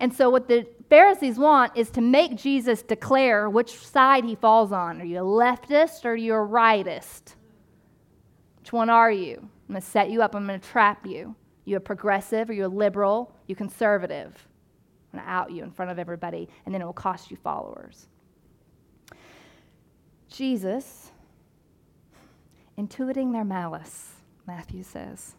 And 0.00 0.12
so 0.12 0.30
what 0.30 0.48
the 0.48 0.66
Pharisees 0.88 1.38
want 1.38 1.76
is 1.76 1.90
to 1.90 2.00
make 2.00 2.34
Jesus 2.34 2.82
declare 2.82 3.48
which 3.48 3.76
side 3.76 4.24
he 4.24 4.34
falls 4.34 4.72
on. 4.72 5.00
Are 5.00 5.04
you 5.04 5.18
a 5.18 5.24
leftist 5.24 6.04
or 6.06 6.12
are 6.12 6.16
you 6.16 6.32
a 6.32 6.38
rightist? 6.38 7.34
Which 8.58 8.72
one 8.72 8.88
are 8.88 9.12
you? 9.12 9.36
I'm 9.36 9.74
going 9.74 9.80
to 9.80 9.86
set 9.86 10.10
you 10.10 10.22
up. 10.22 10.34
I'm 10.34 10.46
going 10.46 10.58
to 10.58 10.68
trap 10.68 11.06
you. 11.06 11.36
You 11.66 11.76
a 11.76 11.80
progressive? 11.80 12.48
or 12.48 12.54
you 12.54 12.66
a 12.66 12.68
liberal? 12.68 13.32
You 13.46 13.54
conservative? 13.54 14.48
I'm 15.12 15.18
going 15.18 15.26
to 15.26 15.30
out 15.30 15.50
you 15.52 15.62
in 15.62 15.70
front 15.70 15.90
of 15.90 15.98
everybody, 15.98 16.48
and 16.64 16.74
then 16.74 16.80
it 16.80 16.84
will 16.84 16.92
cost 16.92 17.30
you 17.30 17.36
followers. 17.36 18.06
Jesus, 20.28 21.10
intuiting 22.78 23.32
their 23.32 23.44
malice, 23.44 24.12
Matthew 24.46 24.82
says. 24.82 25.34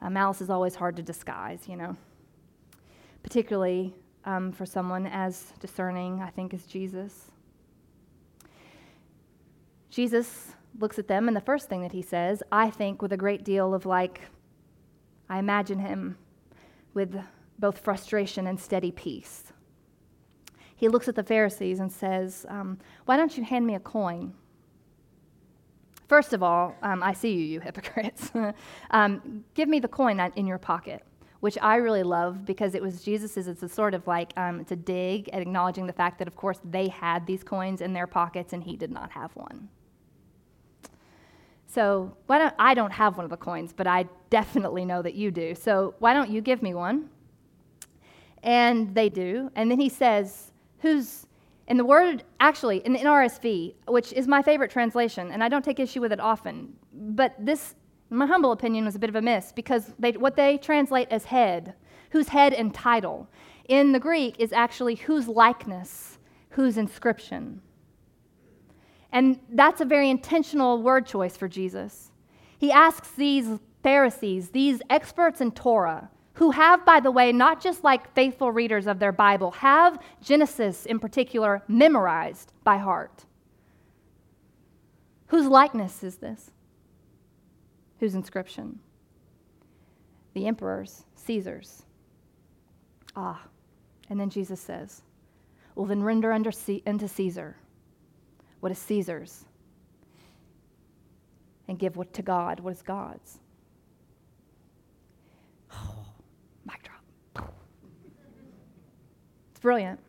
Uh, 0.00 0.10
malice 0.10 0.40
is 0.40 0.50
always 0.50 0.74
hard 0.74 0.96
to 0.96 1.02
disguise, 1.02 1.68
you 1.68 1.76
know, 1.76 1.96
particularly 3.22 3.94
um, 4.24 4.52
for 4.52 4.66
someone 4.66 5.06
as 5.06 5.52
discerning, 5.60 6.20
I 6.22 6.30
think, 6.30 6.54
as 6.54 6.66
Jesus. 6.66 7.30
Jesus 9.90 10.52
looks 10.78 10.98
at 10.98 11.08
them, 11.08 11.28
and 11.28 11.36
the 11.36 11.40
first 11.40 11.68
thing 11.68 11.82
that 11.82 11.92
he 11.92 12.02
says, 12.02 12.42
I 12.50 12.70
think, 12.70 13.02
with 13.02 13.12
a 13.12 13.16
great 13.16 13.44
deal 13.44 13.74
of 13.74 13.84
like, 13.84 14.22
I 15.28 15.38
imagine 15.38 15.78
him 15.78 16.16
with 16.94 17.20
both 17.58 17.78
frustration 17.78 18.46
and 18.46 18.58
steady 18.58 18.90
peace 18.90 19.52
he 20.82 20.88
looks 20.88 21.06
at 21.06 21.14
the 21.14 21.22
Pharisees 21.22 21.78
and 21.78 21.92
says, 21.92 22.44
um, 22.48 22.76
Why 23.04 23.16
don't 23.16 23.38
you 23.38 23.44
hand 23.44 23.64
me 23.64 23.76
a 23.76 23.78
coin? 23.78 24.34
First 26.08 26.32
of 26.32 26.42
all, 26.42 26.74
um, 26.82 27.04
I 27.04 27.12
see 27.12 27.34
you, 27.34 27.44
you 27.44 27.60
hypocrites. 27.60 28.32
um, 28.90 29.44
give 29.54 29.68
me 29.68 29.78
the 29.78 29.86
coin 29.86 30.18
in 30.34 30.44
your 30.44 30.58
pocket, 30.58 31.04
which 31.42 31.58
I 31.60 31.74
really 31.74 32.04
love 32.04 32.44
because 32.44 32.76
it 32.76 32.80
was 32.80 33.02
Jesus's. 33.02 33.48
It's 33.48 33.64
a 33.64 33.68
sort 33.68 33.94
of 33.94 34.06
like 34.06 34.32
um, 34.36 34.60
it's 34.60 34.70
a 34.70 34.76
dig 34.76 35.28
at 35.30 35.42
acknowledging 35.42 35.88
the 35.88 35.92
fact 35.92 36.20
that, 36.20 36.28
of 36.28 36.36
course, 36.36 36.60
they 36.62 36.86
had 36.86 37.26
these 37.26 37.42
coins 37.42 37.80
in 37.80 37.92
their 37.92 38.06
pockets 38.06 38.52
and 38.52 38.62
he 38.62 38.76
did 38.76 38.92
not 38.92 39.10
have 39.10 39.34
one. 39.34 39.68
So 41.66 42.16
why 42.26 42.38
don't 42.38 42.54
I 42.60 42.74
don't 42.74 42.92
have 42.92 43.16
one 43.16 43.24
of 43.24 43.30
the 43.30 43.36
coins, 43.36 43.72
but 43.72 43.88
I 43.88 44.06
definitely 44.30 44.84
know 44.84 45.02
that 45.02 45.14
you 45.14 45.32
do. 45.32 45.56
So 45.56 45.96
why 45.98 46.14
don't 46.14 46.30
you 46.30 46.40
give 46.40 46.62
me 46.62 46.74
one? 46.74 47.10
And 48.44 48.94
they 48.94 49.08
do. 49.08 49.50
And 49.56 49.68
then 49.68 49.80
he 49.80 49.88
says, 49.88 50.52
who's, 50.78 51.26
in 51.66 51.76
the 51.76 51.84
word, 51.84 52.22
actually, 52.38 52.86
in 52.86 52.92
the 52.92 53.00
NRSV, 53.00 53.74
which 53.88 54.12
is 54.12 54.28
my 54.28 54.42
favorite 54.42 54.70
translation, 54.70 55.32
and 55.32 55.42
I 55.42 55.48
don't 55.48 55.64
take 55.64 55.80
issue 55.80 56.00
with 56.00 56.12
it 56.12 56.20
often, 56.20 56.74
but 56.92 57.34
this, 57.36 57.74
my 58.12 58.26
humble 58.26 58.52
opinion, 58.52 58.84
was 58.84 58.94
a 58.94 58.98
bit 58.98 59.10
of 59.10 59.16
a 59.16 59.22
miss 59.22 59.52
because 59.52 59.92
they, 59.98 60.12
what 60.12 60.36
they 60.36 60.58
translate 60.58 61.08
as 61.10 61.24
head, 61.24 61.74
whose 62.10 62.28
head 62.28 62.52
and 62.52 62.74
title, 62.74 63.28
in 63.68 63.92
the 63.92 64.00
Greek 64.00 64.36
is 64.38 64.52
actually 64.52 64.96
whose 64.96 65.28
likeness, 65.28 66.18
whose 66.50 66.76
inscription. 66.76 67.62
And 69.12 69.38
that's 69.50 69.80
a 69.80 69.84
very 69.84 70.10
intentional 70.10 70.82
word 70.82 71.06
choice 71.06 71.36
for 71.36 71.48
Jesus. 71.48 72.10
He 72.58 72.70
asks 72.70 73.10
these 73.12 73.60
Pharisees, 73.82 74.50
these 74.50 74.80
experts 74.90 75.40
in 75.40 75.52
Torah, 75.52 76.10
who 76.34 76.50
have, 76.52 76.84
by 76.84 77.00
the 77.00 77.10
way, 77.10 77.32
not 77.32 77.60
just 77.60 77.84
like 77.84 78.14
faithful 78.14 78.52
readers 78.52 78.86
of 78.86 78.98
their 78.98 79.12
Bible, 79.12 79.50
have 79.52 79.98
Genesis 80.22 80.86
in 80.86 80.98
particular 80.98 81.62
memorized 81.68 82.52
by 82.64 82.78
heart. 82.78 83.24
Whose 85.26 85.46
likeness 85.46 86.02
is 86.02 86.16
this? 86.16 86.50
Whose 88.02 88.16
inscription? 88.16 88.80
The 90.34 90.48
emperor's, 90.48 91.04
Caesar's. 91.14 91.84
Ah, 93.14 93.40
and 94.10 94.18
then 94.18 94.28
Jesus 94.28 94.60
says, 94.60 95.02
Well, 95.76 95.86
then 95.86 96.02
render 96.02 96.32
unto 96.32 96.50
Caesar 97.06 97.56
what 98.58 98.72
is 98.72 98.78
Caesar's, 98.78 99.44
and 101.68 101.78
give 101.78 101.96
what 101.96 102.12
to 102.14 102.22
God 102.22 102.58
what 102.58 102.72
is 102.72 102.82
God's. 102.82 103.38
Oh, 105.72 106.04
mic 106.66 106.82
drop. 106.82 107.54
It's 109.52 109.60
brilliant. 109.60 110.00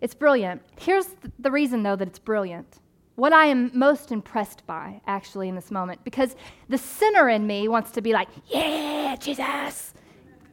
It's 0.00 0.14
brilliant. 0.14 0.62
Here's 0.80 1.08
the 1.38 1.50
reason, 1.50 1.82
though, 1.82 1.96
that 1.96 2.08
it's 2.08 2.18
brilliant. 2.18 2.78
What 3.16 3.32
I 3.32 3.46
am 3.46 3.70
most 3.72 4.10
impressed 4.10 4.66
by, 4.66 5.00
actually, 5.06 5.48
in 5.48 5.54
this 5.54 5.70
moment, 5.70 6.00
because 6.02 6.34
the 6.68 6.78
sinner 6.78 7.28
in 7.28 7.46
me 7.46 7.68
wants 7.68 7.92
to 7.92 8.00
be 8.00 8.12
like, 8.12 8.28
yeah, 8.48 9.14
Jesus, 9.20 9.94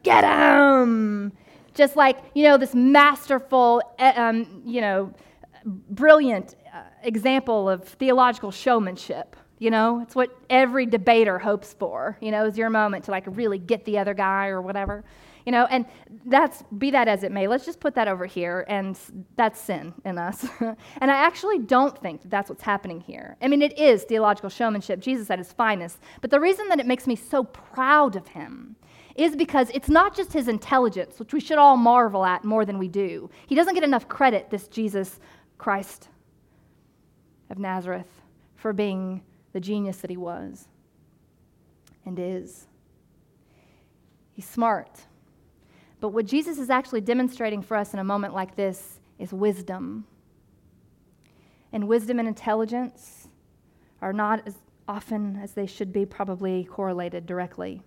get 0.03 0.24
him. 0.24 1.32
Just 1.74 1.96
like, 1.96 2.18
you 2.36 2.44
know, 2.44 2.58
this 2.58 2.75
masterful, 2.75 3.82
eh, 3.98 4.13
um, 4.15 4.62
you 4.65 4.82
know, 4.82 5.12
brilliant 5.65 6.56
uh, 6.74 6.82
example 7.03 7.70
of 7.70 7.84
theological 7.84 8.51
showmanship. 8.51 9.36
You 9.58 9.70
know, 9.70 10.01
it's 10.01 10.15
what 10.15 10.36
every 10.50 10.86
debater 10.86 11.39
hopes 11.39 11.74
for, 11.74 12.18
you 12.20 12.32
know, 12.32 12.46
is 12.46 12.58
your 12.58 12.70
moment 12.70 13.06
to 13.06 13.12
like 13.12 13.24
really 13.27 13.60
get 13.60 13.86
the 13.86 14.00
other 14.00 14.13
guy 14.13 14.48
or 14.48 14.62
whatever. 14.62 15.03
You 15.45 15.51
know, 15.51 15.65
and 15.69 15.86
that's 16.25 16.63
be 16.77 16.91
that 16.91 17.07
as 17.07 17.24
it 17.24 17.31
may. 17.31 17.48
Let's 17.48 17.65
just 17.65 17.79
put 17.79 17.95
that 17.95 18.07
over 18.07 18.25
here, 18.25 18.65
and 18.67 18.98
that's 19.36 19.60
sin 19.60 19.93
in 20.05 20.17
us. 20.17 20.45
and 20.60 21.12
I 21.12 21.15
actually 21.15 21.60
don't 21.60 21.98
think 21.98 22.21
that 22.21 22.29
that's 22.29 22.50
what's 22.50 22.63
happening 22.63 23.01
here. 23.01 23.38
I 23.41 23.48
mean, 23.48 23.62
it 23.62 23.77
is 23.77 24.03
theological 24.03 24.50
showmanship, 24.50 25.00
Jesus 25.00 25.29
at 25.29 25.39
his 25.39 25.51
finest. 25.51 26.00
But 26.21 26.29
the 26.29 26.39
reason 26.39 26.67
that 26.69 26.79
it 26.79 26.86
makes 26.86 27.07
me 27.07 27.15
so 27.15 27.43
proud 27.43 28.15
of 28.15 28.27
him 28.27 28.75
is 29.15 29.36
because 29.36 29.69
it's 29.74 29.89
not 29.89 30.15
just 30.15 30.33
his 30.33 30.48
intelligence, 30.48 31.19
which 31.19 31.33
we 31.33 31.39
should 31.39 31.57
all 31.57 31.77
marvel 31.77 32.24
at 32.25 32.43
more 32.43 32.65
than 32.65 32.77
we 32.77 32.88
do. 32.88 33.29
He 33.48 33.55
doesn't 33.55 33.74
get 33.74 33.83
enough 33.83 34.07
credit, 34.07 34.50
this 34.50 34.67
Jesus 34.67 35.19
Christ 35.57 36.07
of 37.50 37.60
Nazareth, 37.60 38.21
for 38.55 38.74
being 38.74 39.24
the 39.53 39.60
genius 39.60 39.98
that 39.98 40.10
he 40.10 40.17
was 40.17 40.67
and 42.05 42.17
is. 42.19 42.67
He's 44.33 44.48
smart. 44.48 45.01
But 46.01 46.10
what 46.10 46.25
Jesus 46.25 46.58
is 46.58 46.70
actually 46.70 47.01
demonstrating 47.01 47.62
for 47.62 47.77
us 47.77 47.93
in 47.93 48.00
a 48.00 48.03
moment 48.03 48.34
like 48.34 48.55
this 48.55 49.00
is 49.20 49.31
wisdom. 49.31 50.05
And 51.72 51.88
wisdom 51.88 52.20
and 52.20 52.27
intelligence 52.27 53.29
are 54.01 54.12
not 54.12 54.46
as 54.46 54.55
often 54.88 55.39
as 55.41 55.53
they 55.53 55.67
should 55.67 55.93
be 55.93 56.05
probably 56.05 56.65
correlated 56.65 57.25
directly. 57.27 57.84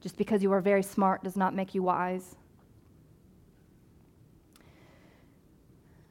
Just 0.00 0.16
because 0.16 0.44
you 0.44 0.52
are 0.52 0.60
very 0.60 0.82
smart 0.82 1.24
does 1.24 1.36
not 1.36 1.54
make 1.54 1.74
you 1.74 1.82
wise. 1.82 2.36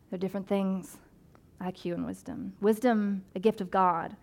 They're 0.10 0.20
different 0.20 0.48
things 0.48 0.98
IQ 1.62 1.94
and 1.94 2.06
wisdom. 2.06 2.54
Wisdom, 2.62 3.24
a 3.34 3.40
gift 3.40 3.62
of 3.62 3.72
God. 3.72 4.16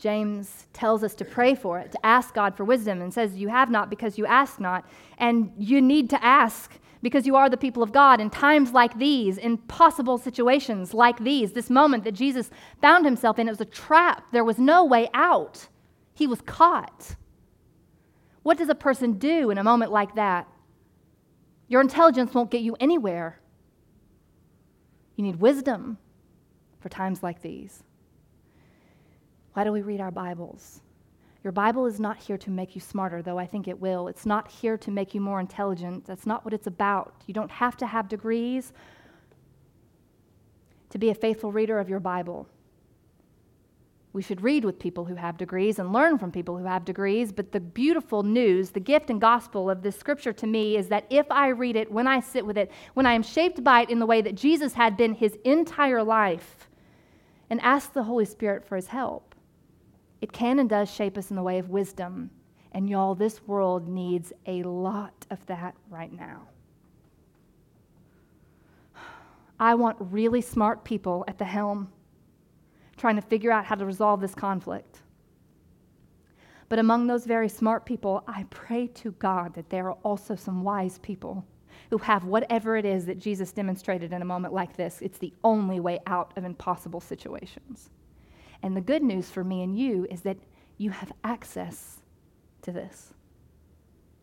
James 0.00 0.66
tells 0.72 1.04
us 1.04 1.14
to 1.14 1.26
pray 1.26 1.54
for 1.54 1.78
it, 1.78 1.92
to 1.92 2.06
ask 2.06 2.32
God 2.32 2.56
for 2.56 2.64
wisdom, 2.64 3.02
and 3.02 3.12
says, 3.12 3.36
You 3.36 3.48
have 3.48 3.70
not 3.70 3.90
because 3.90 4.16
you 4.16 4.24
ask 4.24 4.58
not. 4.58 4.88
And 5.18 5.52
you 5.58 5.82
need 5.82 6.08
to 6.10 6.24
ask 6.24 6.72
because 7.02 7.26
you 7.26 7.36
are 7.36 7.50
the 7.50 7.58
people 7.58 7.82
of 7.82 7.92
God 7.92 8.18
in 8.18 8.30
times 8.30 8.72
like 8.72 8.98
these, 8.98 9.36
in 9.36 9.58
possible 9.58 10.16
situations 10.16 10.94
like 10.94 11.18
these. 11.18 11.52
This 11.52 11.68
moment 11.68 12.04
that 12.04 12.12
Jesus 12.12 12.50
found 12.80 13.04
himself 13.04 13.38
in, 13.38 13.46
it 13.46 13.50
was 13.50 13.60
a 13.60 13.66
trap. 13.66 14.24
There 14.32 14.44
was 14.44 14.58
no 14.58 14.84
way 14.86 15.10
out. 15.12 15.68
He 16.14 16.26
was 16.26 16.40
caught. 16.40 17.16
What 18.42 18.56
does 18.56 18.70
a 18.70 18.74
person 18.74 19.18
do 19.18 19.50
in 19.50 19.58
a 19.58 19.64
moment 19.64 19.92
like 19.92 20.14
that? 20.14 20.48
Your 21.68 21.82
intelligence 21.82 22.32
won't 22.32 22.50
get 22.50 22.62
you 22.62 22.74
anywhere. 22.80 23.38
You 25.16 25.24
need 25.24 25.36
wisdom 25.36 25.98
for 26.80 26.88
times 26.88 27.22
like 27.22 27.42
these. 27.42 27.82
Why 29.60 29.64
do 29.64 29.72
we 29.72 29.82
read 29.82 30.00
our 30.00 30.10
Bibles? 30.10 30.80
Your 31.44 31.52
Bible 31.52 31.84
is 31.84 32.00
not 32.00 32.16
here 32.16 32.38
to 32.38 32.50
make 32.50 32.74
you 32.74 32.80
smarter, 32.80 33.20
though 33.20 33.38
I 33.38 33.44
think 33.44 33.68
it 33.68 33.78
will. 33.78 34.08
It's 34.08 34.24
not 34.24 34.50
here 34.50 34.78
to 34.78 34.90
make 34.90 35.14
you 35.14 35.20
more 35.20 35.38
intelligent. 35.38 36.06
That's 36.06 36.24
not 36.24 36.46
what 36.46 36.54
it's 36.54 36.66
about. 36.66 37.12
You 37.26 37.34
don't 37.34 37.50
have 37.50 37.76
to 37.76 37.86
have 37.86 38.08
degrees 38.08 38.72
to 40.88 40.98
be 40.98 41.10
a 41.10 41.14
faithful 41.14 41.52
reader 41.52 41.78
of 41.78 41.90
your 41.90 42.00
Bible. 42.00 42.48
We 44.14 44.22
should 44.22 44.40
read 44.40 44.64
with 44.64 44.78
people 44.78 45.04
who 45.04 45.16
have 45.16 45.36
degrees 45.36 45.78
and 45.78 45.92
learn 45.92 46.16
from 46.16 46.32
people 46.32 46.56
who 46.56 46.64
have 46.64 46.86
degrees. 46.86 47.30
But 47.30 47.52
the 47.52 47.60
beautiful 47.60 48.22
news, 48.22 48.70
the 48.70 48.80
gift 48.80 49.10
and 49.10 49.20
gospel 49.20 49.68
of 49.68 49.82
this 49.82 49.98
scripture 49.98 50.32
to 50.32 50.46
me 50.46 50.78
is 50.78 50.88
that 50.88 51.04
if 51.10 51.30
I 51.30 51.48
read 51.48 51.76
it, 51.76 51.92
when 51.92 52.06
I 52.06 52.20
sit 52.20 52.46
with 52.46 52.56
it, 52.56 52.70
when 52.94 53.04
I 53.04 53.12
am 53.12 53.22
shaped 53.22 53.62
by 53.62 53.82
it 53.82 53.90
in 53.90 53.98
the 53.98 54.06
way 54.06 54.22
that 54.22 54.36
Jesus 54.36 54.72
had 54.72 54.96
been 54.96 55.12
his 55.12 55.36
entire 55.44 56.02
life, 56.02 56.66
and 57.50 57.60
ask 57.60 57.92
the 57.92 58.04
Holy 58.04 58.24
Spirit 58.24 58.64
for 58.64 58.76
his 58.76 58.86
help, 58.86 59.29
it 60.20 60.32
can 60.32 60.58
and 60.58 60.68
does 60.68 60.90
shape 60.90 61.16
us 61.16 61.30
in 61.30 61.36
the 61.36 61.42
way 61.42 61.58
of 61.58 61.70
wisdom. 61.70 62.30
And 62.72 62.88
y'all, 62.88 63.14
this 63.14 63.46
world 63.46 63.88
needs 63.88 64.32
a 64.46 64.62
lot 64.62 65.26
of 65.30 65.44
that 65.46 65.74
right 65.88 66.12
now. 66.12 66.42
I 69.58 69.74
want 69.74 69.96
really 69.98 70.40
smart 70.40 70.84
people 70.84 71.24
at 71.28 71.38
the 71.38 71.44
helm 71.44 71.92
trying 72.96 73.16
to 73.16 73.22
figure 73.22 73.50
out 73.50 73.64
how 73.64 73.74
to 73.74 73.84
resolve 73.84 74.20
this 74.20 74.34
conflict. 74.34 75.00
But 76.68 76.78
among 76.78 77.06
those 77.06 77.24
very 77.26 77.48
smart 77.48 77.84
people, 77.84 78.22
I 78.28 78.44
pray 78.50 78.86
to 78.88 79.10
God 79.12 79.54
that 79.54 79.68
there 79.70 79.86
are 79.86 79.98
also 80.04 80.36
some 80.36 80.62
wise 80.62 80.98
people 80.98 81.44
who 81.90 81.98
have 81.98 82.24
whatever 82.24 82.76
it 82.76 82.84
is 82.84 83.06
that 83.06 83.18
Jesus 83.18 83.52
demonstrated 83.52 84.12
in 84.12 84.22
a 84.22 84.24
moment 84.24 84.54
like 84.54 84.76
this. 84.76 85.00
It's 85.02 85.18
the 85.18 85.32
only 85.42 85.80
way 85.80 85.98
out 86.06 86.32
of 86.36 86.44
impossible 86.44 87.00
situations. 87.00 87.90
And 88.62 88.76
the 88.76 88.80
good 88.80 89.02
news 89.02 89.30
for 89.30 89.42
me 89.42 89.62
and 89.62 89.78
you 89.78 90.06
is 90.10 90.22
that 90.22 90.36
you 90.76 90.90
have 90.90 91.12
access 91.24 91.98
to 92.62 92.72
this. 92.72 93.14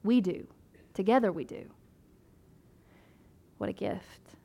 We 0.03 0.21
do. 0.21 0.47
Together 0.93 1.31
we 1.31 1.43
do. 1.43 1.65
What 3.57 3.69
a 3.69 3.73
gift. 3.73 4.35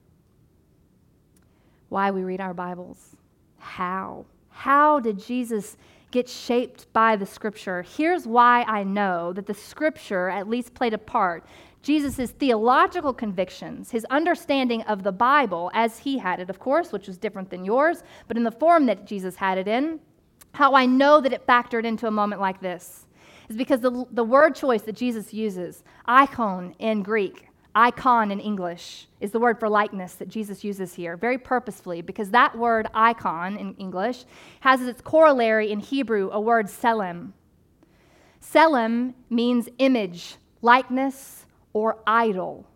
Why 1.88 2.11
we 2.11 2.22
read 2.25 2.40
our 2.40 2.54
Bibles 2.54 3.16
how. 3.62 4.26
How 4.50 5.00
did 5.00 5.18
Jesus 5.18 5.76
get 6.12 6.28
shaped 6.28 6.92
by 6.92 7.16
the 7.16 7.26
scripture? 7.26 7.83
Here's 7.83 8.26
why 8.26 8.62
I 8.62 8.85
know 8.85 9.33
that 9.33 9.47
the 9.47 9.54
scripture 9.54 10.28
at 10.28 10.49
least 10.49 10.75
played 10.75 10.95
a 10.95 10.99
part. 10.99 11.45
Jesus' 11.83 12.31
theological 12.31 13.12
convictions, 13.12 13.90
his 13.90 14.04
understanding 14.11 14.83
of 14.83 15.02
the 15.02 15.11
Bible 15.11 15.73
as 15.75 15.99
he 15.99 16.19
had 16.19 16.38
it, 16.38 16.49
of 16.49 16.61
course, 16.61 16.92
which 16.92 17.09
was 17.09 17.19
different 17.19 17.50
than 17.50 17.64
yours, 17.64 18.04
but 18.28 18.37
in 18.37 18.45
the 18.45 18.52
form 18.52 18.87
that 18.87 19.04
Jesus 19.04 19.35
had 19.35 19.59
it 19.59 19.66
in, 19.66 19.99
how 20.52 20.75
I 20.75 20.87
know 20.87 21.21
that 21.21 21.33
it 21.33 21.47
factored 21.47 21.85
into 21.85 22.07
a 22.07 22.11
moment 22.12 22.40
like 22.40 22.61
this 22.61 23.07
is 23.49 23.57
because 23.57 23.81
the, 23.81 24.07
the 24.12 24.25
word 24.25 24.54
choice 24.54 24.83
that 24.83 24.95
Jesus 24.95 25.35
uses, 25.35 25.83
icon 26.07 26.75
in 26.78 27.02
Greek, 27.02 27.49
Icon 27.74 28.30
in 28.30 28.38
English 28.38 29.08
is 29.20 29.30
the 29.30 29.40
word 29.40 29.58
for 29.58 29.68
likeness 29.68 30.14
that 30.14 30.28
Jesus 30.28 30.62
uses 30.62 30.94
here, 30.94 31.16
very 31.16 31.38
purposefully, 31.38 32.02
because 32.02 32.30
that 32.30 32.56
word 32.56 32.86
icon 32.92 33.56
in 33.56 33.74
English 33.76 34.24
has 34.60 34.80
as 34.82 34.88
its 34.88 35.00
corollary 35.00 35.72
in 35.72 35.80
Hebrew 35.80 36.28
a 36.32 36.40
word 36.40 36.66
selem. 36.66 37.32
Selem 38.42 39.14
means 39.30 39.68
image, 39.78 40.36
likeness, 40.60 41.46
or 41.72 41.98
idol. 42.06 42.66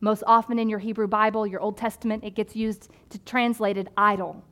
Most 0.00 0.24
often 0.26 0.58
in 0.58 0.68
your 0.68 0.78
Hebrew 0.78 1.06
Bible, 1.06 1.46
your 1.46 1.60
Old 1.60 1.76
Testament, 1.76 2.24
it 2.24 2.34
gets 2.34 2.56
used 2.56 2.90
to 3.10 3.18
translated 3.20 3.90
idol. 3.96 4.42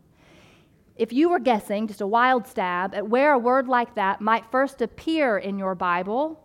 If 0.95 1.13
you 1.13 1.29
were 1.29 1.39
guessing, 1.41 1.89
just 1.89 2.01
a 2.01 2.07
wild 2.07 2.47
stab, 2.47 2.95
at 2.95 3.09
where 3.09 3.33
a 3.33 3.39
word 3.39 3.67
like 3.67 3.95
that 3.95 4.21
might 4.21 4.51
first 4.51 4.83
appear 4.83 5.39
in 5.39 5.59
your 5.59 5.75
Bible, 5.75 6.45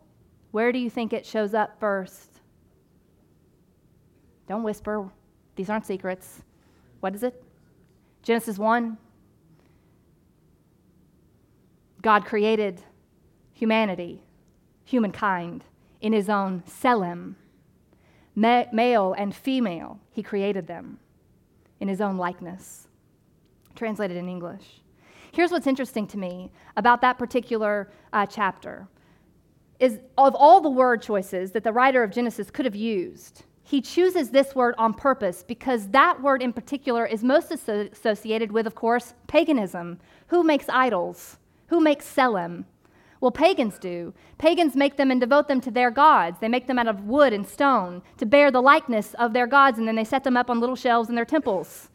where 0.52 0.72
do 0.72 0.80
you 0.80 0.90
think 0.90 1.12
it 1.12 1.26
shows 1.26 1.54
up 1.54 1.80
first? 1.80 2.33
Don't 4.48 4.64
whisper. 4.64 5.10
These 5.56 5.70
aren't 5.70 5.86
secrets. 5.86 6.44
What 7.00 7.16
is 7.16 7.24
it? 7.24 7.44
Genesis 8.22 8.58
1. 8.58 8.98
God 12.02 12.26
created 12.26 12.82
humanity, 13.54 14.24
humankind, 14.84 15.64
in 16.02 16.12
his 16.12 16.30
own 16.30 16.64
selem. 16.68 17.36
Ma- 18.36 18.66
male 18.74 19.14
and 19.18 19.34
female, 19.34 20.00
he 20.12 20.22
created 20.22 20.68
them 20.68 21.00
in 21.80 21.88
his 21.88 22.02
own 22.02 22.18
likeness. 22.18 22.88
Translated 23.76 24.18
in 24.18 24.28
English. 24.28 24.82
Here's 25.32 25.52
what's 25.52 25.68
interesting 25.68 26.06
to 26.08 26.18
me 26.18 26.52
about 26.78 27.02
that 27.02 27.18
particular 27.18 27.90
uh, 28.12 28.26
chapter 28.26 28.88
is 29.80 30.00
of 30.18 30.36
all 30.36 30.62
the 30.62 30.70
word 30.70 31.02
choices 31.02 31.52
that 31.52 31.64
the 31.64 31.74
writer 31.74 32.04
of 32.04 32.12
Genesis 32.12 32.52
could 32.52 32.66
have 32.66 32.76
used, 32.76 33.44
he 33.64 33.82
chooses 33.82 34.30
this 34.30 34.54
word 34.54 34.76
on 34.78 34.94
purpose 34.94 35.44
because 35.44 35.88
that 35.90 36.22
word 36.22 36.42
in 36.42 36.52
particular 36.52 37.06
is 37.06 37.24
most 37.24 37.52
associated 37.52 38.52
with, 38.52 38.68
of 38.68 38.76
course, 38.76 39.14
paganism. 39.28 40.00
Who 40.28 40.44
makes 40.44 40.68
idols? 40.68 41.38
Who 41.68 41.80
makes 41.80 42.06
Selem? 42.06 42.66
Well, 43.22 43.32
pagans 43.32 43.80
do. 43.80 44.14
Pagans 44.38 44.76
make 44.76 44.98
them 44.98 45.10
and 45.10 45.22
devote 45.22 45.48
them 45.48 45.62
to 45.62 45.72
their 45.72 45.92
gods. 45.92 46.40
They 46.42 46.50
make 46.50 46.68
them 46.68 46.78
out 46.78 46.90
of 46.90 47.06
wood 47.06 47.32
and 47.32 47.48
stone 47.48 48.02
to 48.18 48.26
bear 48.26 48.52
the 48.52 48.62
likeness 48.62 49.14
of 49.14 49.32
their 49.32 49.48
gods, 49.48 49.80
and 49.80 49.88
then 49.88 49.96
they 49.96 50.04
set 50.04 50.26
them 50.26 50.36
up 50.36 50.50
on 50.50 50.60
little 50.60 50.76
shelves 50.76 51.08
in 51.08 51.16
their 51.16 51.24
temples. 51.24 51.90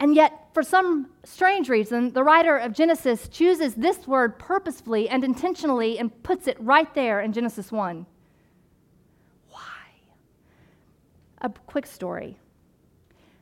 And 0.00 0.16
yet, 0.16 0.48
for 0.52 0.64
some 0.64 1.10
strange 1.22 1.68
reason, 1.68 2.12
the 2.12 2.24
writer 2.24 2.56
of 2.56 2.72
Genesis 2.72 3.28
chooses 3.28 3.76
this 3.76 4.08
word 4.08 4.36
purposefully 4.36 5.08
and 5.08 5.22
intentionally 5.22 5.96
and 5.96 6.22
puts 6.24 6.48
it 6.48 6.56
right 6.60 6.92
there 6.94 7.20
in 7.20 7.32
Genesis 7.32 7.70
1. 7.70 8.04
A 11.40 11.48
quick 11.48 11.86
story. 11.86 12.38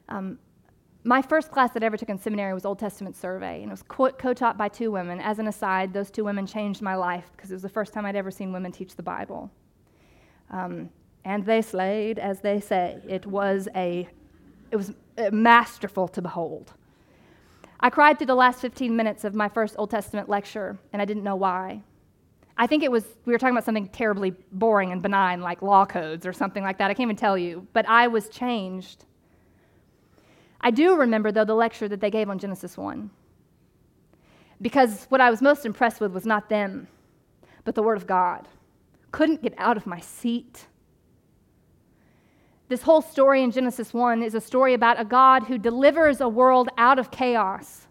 Um, 0.09 0.39
my 1.05 1.23
first 1.23 1.51
class 1.51 1.71
that 1.73 1.83
I 1.83 1.87
ever 1.87 1.97
took 1.97 2.09
in 2.09 2.19
seminary 2.19 2.53
was 2.53 2.67
Old 2.67 2.79
Testament 2.79 3.17
survey, 3.17 3.63
and 3.63 3.71
it 3.71 3.71
was 3.71 3.83
co 3.83 4.35
taught 4.35 4.59
by 4.59 4.69
two 4.69 4.91
women. 4.91 5.21
As 5.21 5.39
an 5.39 5.47
aside, 5.47 5.93
those 5.93 6.11
two 6.11 6.25
women 6.25 6.47
changed 6.47 6.83
my 6.83 6.97
life 6.97 7.31
because 7.37 7.51
it 7.51 7.55
was 7.55 7.63
the 7.63 7.69
first 7.69 7.93
time 7.93 8.05
I'd 8.05 8.17
ever 8.17 8.31
seen 8.31 8.53
women 8.53 8.73
teach 8.73 8.97
the 8.97 9.03
Bible. 9.03 9.51
Um, 10.51 10.91
and 11.25 11.45
they 11.45 11.63
slayed, 11.63 12.19
as 12.19 12.41
they 12.41 12.61
say. 12.61 13.01
It 13.09 13.25
was 13.25 13.69
a, 13.75 14.09
it 14.71 14.77
was 14.77 14.93
masterful 15.31 16.09
to 16.09 16.23
behold. 16.23 16.73
I 17.79 17.91
cried 17.91 18.19
through 18.19 18.29
the 18.29 18.35
last 18.35 18.61
15 18.61 18.97
minutes 18.97 19.25
of 19.25 19.35
my 19.35 19.49
first 19.49 19.77
Old 19.79 19.91
Testament 19.91 20.29
lecture, 20.29 20.79
and 20.93 21.01
I 21.01 21.05
didn't 21.05 21.25
know 21.25 21.37
why. 21.37 21.83
I 22.59 22.67
think 22.67 22.83
it 22.83 22.91
was, 22.91 23.05
we 23.27 23.33
were 23.33 23.39
talking 23.39 23.55
about 23.55 23.65
something 23.65 23.89
terribly 23.89 24.33
boring 24.53 24.91
and 24.93 25.03
benign, 25.03 25.41
like 25.41 25.61
law 25.61 25.85
codes 25.85 26.25
or 26.25 26.33
something 26.33 26.63
like 26.63 26.79
that. 26.79 26.91
I 26.91 26.95
can't 26.95 27.07
even 27.07 27.17
tell 27.17 27.37
you. 27.37 27.67
But 27.73 27.87
I 27.87 28.09
was 28.09 28.29
changed. 28.29 29.05
I 30.61 30.71
do 30.71 30.97
remember, 30.97 31.31
though, 31.31 31.45
the 31.45 31.55
lecture 31.55 31.87
that 31.89 32.01
they 32.01 32.11
gave 32.11 32.31
on 32.31 32.39
Genesis 32.39 32.77
1. 32.77 33.11
Because 34.63 35.05
what 35.11 35.21
I 35.21 35.29
was 35.29 35.43
most 35.43 35.67
impressed 35.67 36.01
with 36.01 36.13
was 36.13 36.25
not 36.25 36.49
them, 36.49 36.89
but 37.65 37.75
the 37.75 37.83
Word 37.83 37.99
of 37.99 38.07
God. 38.07 38.49
Couldn't 39.13 39.43
get 39.43 39.55
out 39.59 39.77
of 39.77 39.87
my 39.87 40.01
seat. 40.01 40.67
This 42.69 42.83
whole 42.83 43.03
story 43.03 43.43
in 43.43 43.51
Genesis 43.51 43.93
1 43.93 44.23
is 44.23 44.35
a 44.35 44.41
story 44.41 44.73
about 44.73 44.99
a 44.99 45.05
God 45.05 45.45
who 45.45 45.59
delivers 45.59 46.23
a 46.23 46.29
world 46.29 46.71
out 46.79 46.99
of 46.99 47.11
chaos 47.11 47.86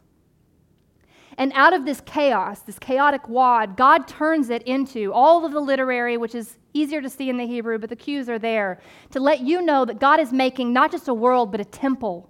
and 1.37 1.51
out 1.53 1.73
of 1.73 1.85
this 1.85 2.01
chaos, 2.05 2.61
this 2.61 2.79
chaotic 2.79 3.27
wad, 3.27 3.75
God 3.75 4.07
turns 4.07 4.49
it 4.49 4.63
into 4.63 5.11
all 5.11 5.45
of 5.45 5.51
the 5.51 5.59
literary, 5.59 6.17
which 6.17 6.33
is 6.33 6.57
easier 6.73 7.01
to 7.01 7.09
see 7.09 7.29
in 7.29 7.37
the 7.37 7.45
Hebrew, 7.45 7.77
but 7.77 7.89
the 7.89 7.95
cues 7.95 8.29
are 8.29 8.39
there, 8.39 8.79
to 9.11 9.19
let 9.19 9.41
you 9.41 9.61
know 9.61 9.85
that 9.85 9.99
God 9.99 10.19
is 10.19 10.31
making 10.31 10.71
not 10.71 10.91
just 10.91 11.07
a 11.07 11.13
world, 11.13 11.51
but 11.51 11.59
a 11.59 11.65
temple. 11.65 12.29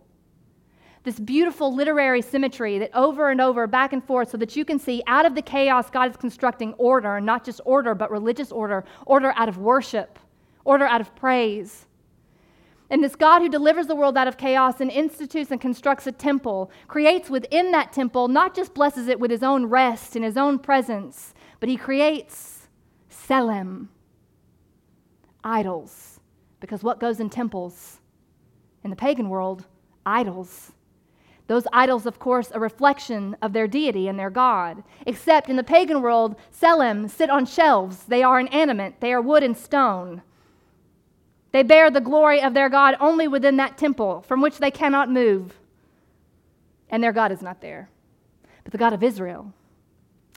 This 1.04 1.20
beautiful 1.20 1.76
literary 1.76 2.24
symmetry 2.24 2.80
that 2.80 2.90
over 2.96 3.30
and 3.30 3.40
over, 3.40 3.68
back 3.68 3.94
and 3.94 4.04
forth, 4.04 4.32
so 4.32 4.38
that 4.38 4.56
you 4.56 4.66
can 4.66 4.80
see 4.80 5.04
out 5.06 5.26
of 5.26 5.36
the 5.36 5.42
chaos, 5.42 5.92
God 5.92 6.10
is 6.10 6.18
constructing 6.18 6.74
order, 6.74 7.18
and 7.18 7.26
not 7.26 7.46
just 7.46 7.62
order, 7.64 7.94
but 7.94 8.10
religious 8.10 8.52
order, 8.52 8.86
order 9.06 9.32
out 9.36 9.48
of 9.48 9.60
worship, 9.60 10.18
order 10.64 10.86
out 10.86 11.02
of 11.02 11.16
praise. 11.16 11.86
And 12.90 13.04
this 13.04 13.16
God 13.16 13.42
who 13.42 13.50
delivers 13.50 13.88
the 13.88 13.96
world 13.96 14.18
out 14.18 14.28
of 14.28 14.38
chaos 14.38 14.80
and 14.80 14.92
institutes 14.92 15.52
and 15.52 15.60
constructs 15.60 16.06
a 16.06 16.12
temple, 16.12 16.72
creates 16.88 17.30
within 17.30 17.72
that 17.72 17.92
temple, 17.92 18.28
not 18.28 18.56
just 18.56 18.74
blesses 18.74 19.08
it 19.08 19.20
with 19.20 19.32
his 19.32 19.44
own 19.44 19.66
rest 19.66 20.16
and 20.16 20.24
his 20.24 20.38
own 20.38 20.60
presence, 20.60 21.34
but 21.60 21.70
he 21.70 21.78
creates 21.78 22.68
selem, 23.10 23.88
idols. 25.44 26.20
Because 26.60 26.84
what 26.84 27.00
goes 27.00 27.20
in 27.20 27.30
temples 27.30 28.00
in 28.84 28.90
the 28.90 28.96
pagan 28.96 29.30
world? 29.30 29.66
Idols. 30.06 30.72
Those 31.48 31.68
idols, 31.74 32.06
of 32.06 32.18
course, 32.18 32.52
a 32.54 32.60
reflection 32.60 33.36
of 33.42 33.54
their 33.54 33.68
deity 33.68 34.08
and 34.08 34.18
their 34.18 34.32
God. 34.32 34.84
Except 35.06 35.50
in 35.50 35.56
the 35.56 35.64
pagan 35.64 36.02
world, 36.02 36.36
Tselem 36.52 37.10
sit 37.10 37.30
on 37.30 37.46
shelves. 37.46 38.04
They 38.04 38.24
are 38.24 38.40
inanimate, 38.40 39.00
they 39.00 39.14
are 39.14 39.22
wood 39.22 39.44
and 39.44 39.56
stone. 39.56 40.22
They 41.56 41.64
bear 41.64 41.90
the 41.90 42.02
glory 42.02 42.42
of 42.42 42.54
their 42.54 42.68
God 42.68 42.98
only 43.00 43.30
within 43.30 43.56
that 43.56 43.78
temple 43.78 44.26
from 44.28 44.42
which 44.42 44.58
they 44.58 44.72
cannot 44.72 45.10
move. 45.10 45.58
And 46.90 47.02
their 47.02 47.14
God 47.14 47.32
is 47.32 47.42
not 47.42 47.62
there, 47.62 47.90
but 48.66 48.74
the 48.74 48.78
God 48.78 48.92
of 48.92 49.02
Israel. 49.02 49.54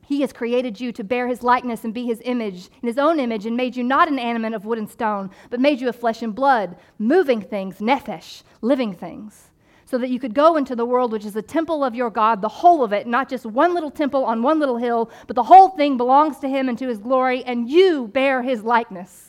He 0.07 0.21
has 0.21 0.33
created 0.33 0.81
you 0.81 0.93
to 0.93 1.03
bear 1.03 1.27
his 1.27 1.43
likeness 1.43 1.83
and 1.83 1.93
be 1.93 2.07
his 2.07 2.23
image, 2.25 2.69
in 2.81 2.87
his 2.87 2.99
own 2.99 3.19
image, 3.19 3.47
and 3.47 3.57
made 3.57 3.75
you 3.75 3.83
not 3.83 4.07
an 4.07 4.21
animate 4.21 4.53
of 4.53 4.65
wood 4.65 4.79
and 4.79 4.89
stone, 4.89 5.33
but 5.51 5.59
made 5.59 5.81
you 5.81 5.89
of 5.89 5.97
flesh 5.97 6.23
and 6.23 6.37
blood, 6.37 6.77
moving 7.01 7.41
things, 7.41 7.79
nephesh, 7.79 8.45
living 8.63 8.95
things 8.95 9.51
so 9.87 9.99
that 9.99 10.11
you 10.11 10.21
could 10.21 10.35
go 10.35 10.55
into 10.55 10.77
the 10.77 10.87
world, 10.87 11.11
which 11.11 11.25
is 11.25 11.33
the 11.33 11.43
temple 11.43 11.83
of 11.83 11.97
your 11.97 12.11
God, 12.11 12.43
the 12.43 12.49
whole 12.49 12.85
of 12.85 12.93
it, 12.93 13.09
not 13.09 13.29
just 13.29 13.45
one 13.45 13.75
little 13.75 13.91
temple 13.91 14.25
on 14.25 14.41
one 14.41 14.61
little 14.61 14.77
hill, 14.77 15.11
but 15.27 15.35
the 15.35 15.43
whole 15.43 15.71
thing 15.71 15.97
belongs 15.97 16.39
to 16.39 16.49
Him 16.49 16.69
and 16.69 16.79
to 16.79 16.87
His 16.87 16.99
glory, 16.99 17.43
and 17.43 17.69
you 17.69 18.07
bear 18.07 18.43
His 18.43 18.63
likeness. 18.63 19.28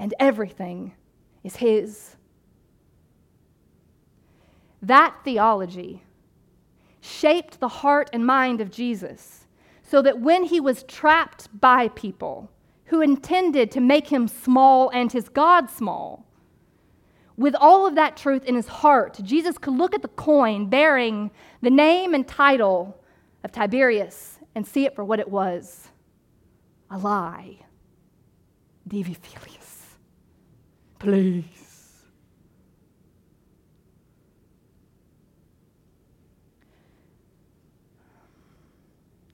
And 0.00 0.14
everything 0.18 0.94
is 1.44 1.56
His. 1.56 2.16
That 4.82 5.14
theology 5.24 6.02
shaped 7.00 7.60
the 7.60 7.68
heart 7.68 8.08
and 8.12 8.26
mind 8.26 8.60
of 8.60 8.70
Jesus 8.70 9.46
so 9.82 10.00
that 10.02 10.20
when 10.20 10.44
he 10.44 10.60
was 10.60 10.84
trapped 10.84 11.48
by 11.60 11.88
people 11.88 12.50
who 12.86 13.00
intended 13.00 13.70
to 13.72 13.80
make 13.80 14.06
him 14.06 14.28
small 14.28 14.88
and 14.90 15.10
his 15.10 15.28
God 15.28 15.68
small, 15.68 16.26
with 17.36 17.54
all 17.54 17.86
of 17.86 17.94
that 17.94 18.16
truth 18.16 18.44
in 18.44 18.54
his 18.54 18.68
heart, 18.68 19.18
Jesus 19.22 19.58
could 19.58 19.74
look 19.74 19.94
at 19.94 20.02
the 20.02 20.08
coin 20.08 20.68
bearing 20.68 21.30
the 21.60 21.70
name 21.70 22.14
and 22.14 22.26
title 22.26 23.00
of 23.42 23.52
Tiberius 23.52 24.38
and 24.54 24.66
see 24.66 24.84
it 24.84 24.94
for 24.94 25.04
what 25.04 25.20
it 25.20 25.28
was 25.28 25.88
a 26.90 26.98
lie. 26.98 27.58
Divi. 28.86 29.16
Please. 31.00 32.04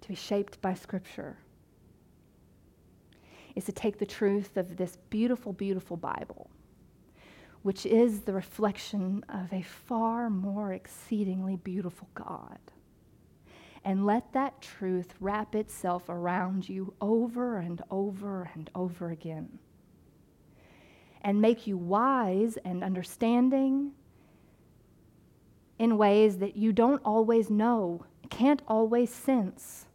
To 0.01 0.09
be 0.09 0.15
shaped 0.15 0.63
by 0.63 0.73
Scripture 0.73 1.37
is 3.55 3.65
to 3.65 3.73
take 3.73 3.99
the 3.99 4.07
truth 4.07 4.57
of 4.57 4.79
this 4.79 4.97
beautiful, 5.11 5.53
beautiful 5.53 5.99
Bible 5.99 6.51
which 7.67 7.85
is 7.85 8.21
the 8.21 8.33
reflection 8.33 9.25
of 9.29 9.53
a 9.53 9.61
far 9.61 10.31
more 10.31 10.73
exceedingly 10.73 11.57
beautiful 11.57 12.09
God. 12.15 12.61
And 13.85 14.07
let 14.07 14.33
that 14.35 14.61
truth 14.61 15.15
wrap 15.19 15.57
itself 15.57 16.05
around 16.09 16.69
you 16.69 16.95
over 17.01 17.59
and 17.59 17.83
over 17.91 18.49
and 18.55 18.71
over 18.77 19.11
again. 19.11 19.59
And 21.27 21.41
make 21.41 21.67
you 21.67 21.77
wise 21.77 22.57
and 22.65 22.85
understanding 22.85 23.91
in 25.77 25.99
ways 25.99 26.39
that 26.39 26.57
you 26.57 26.73
don't 26.73 27.03
always 27.05 27.51
know, 27.51 28.07
can't 28.31 28.63
always 28.69 29.13
sense. 29.13 29.87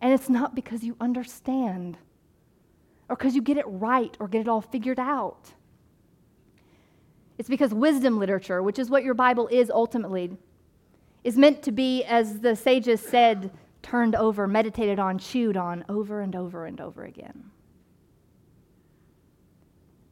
And 0.00 0.14
it's 0.14 0.30
not 0.30 0.54
because 0.54 0.82
you 0.82 0.96
understand 1.02 1.98
or 3.10 3.16
because 3.16 3.34
you 3.34 3.42
get 3.42 3.58
it 3.58 3.66
right 3.66 4.16
or 4.18 4.26
get 4.26 4.40
it 4.40 4.48
all 4.48 4.62
figured 4.62 4.98
out. 4.98 5.52
It's 7.36 7.50
because 7.50 7.74
wisdom 7.74 8.18
literature, 8.18 8.62
which 8.62 8.78
is 8.78 8.88
what 8.88 9.04
your 9.04 9.12
Bible 9.12 9.48
is 9.48 9.70
ultimately, 9.70 10.38
is 11.24 11.36
meant 11.36 11.62
to 11.64 11.72
be, 11.72 12.04
as 12.04 12.40
the 12.40 12.56
sages 12.56 13.02
said, 13.02 13.50
turned 13.82 14.14
over, 14.14 14.48
meditated 14.48 14.98
on, 14.98 15.18
chewed 15.18 15.58
on 15.58 15.84
over 15.90 16.22
and 16.22 16.34
over 16.34 16.64
and 16.64 16.80
over 16.80 17.04
again. 17.04 17.50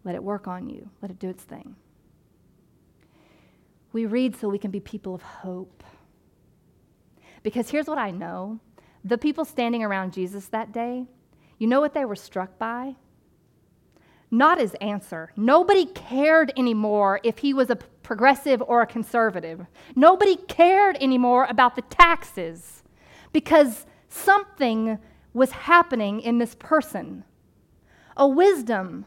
Let 0.04 0.14
it 0.14 0.22
work 0.22 0.48
on 0.48 0.68
you, 0.68 0.90
let 1.02 1.10
it 1.10 1.18
do 1.18 1.28
its 1.28 1.44
thing. 1.44 1.76
We 3.92 4.06
read 4.06 4.36
so 4.36 4.48
we 4.48 4.58
can 4.58 4.70
be 4.70 4.80
people 4.80 5.14
of 5.14 5.22
hope. 5.22 5.82
Because 7.42 7.70
here's 7.70 7.86
what 7.86 7.98
I 7.98 8.10
know 8.10 8.60
the 9.04 9.18
people 9.18 9.44
standing 9.44 9.82
around 9.82 10.12
Jesus 10.12 10.46
that 10.48 10.72
day, 10.72 11.06
you 11.58 11.66
know 11.66 11.80
what 11.80 11.94
they 11.94 12.04
were 12.04 12.16
struck 12.16 12.58
by? 12.58 12.96
not 14.30 14.58
his 14.58 14.74
answer. 14.80 15.32
Nobody 15.36 15.86
cared 15.86 16.52
anymore 16.56 17.20
if 17.24 17.38
he 17.38 17.52
was 17.52 17.70
a 17.70 17.76
progressive 17.76 18.62
or 18.62 18.82
a 18.82 18.86
conservative. 18.86 19.66
Nobody 19.96 20.36
cared 20.36 20.96
anymore 21.00 21.46
about 21.48 21.74
the 21.74 21.82
taxes 21.82 22.82
because 23.32 23.86
something 24.08 24.98
was 25.32 25.50
happening 25.52 26.20
in 26.20 26.38
this 26.38 26.54
person 26.54 27.24
a 28.16 28.28
wisdom, 28.28 29.06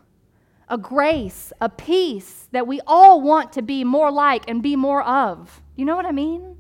a 0.74 0.78
grace, 0.78 1.54
a 1.62 1.70
peace 1.70 2.48
that 2.52 2.66
we 2.66 2.82
all 2.88 3.22
want 3.22 3.54
to 3.54 3.62
be 3.62 3.84
more 3.84 4.12
like 4.12 4.50
and 4.50 4.64
be 4.64 4.76
more 4.76 5.04
of. 5.04 5.62
You 5.76 5.86
know 5.86 5.96
what 5.96 6.08
I 6.08 6.12
mean? 6.12 6.60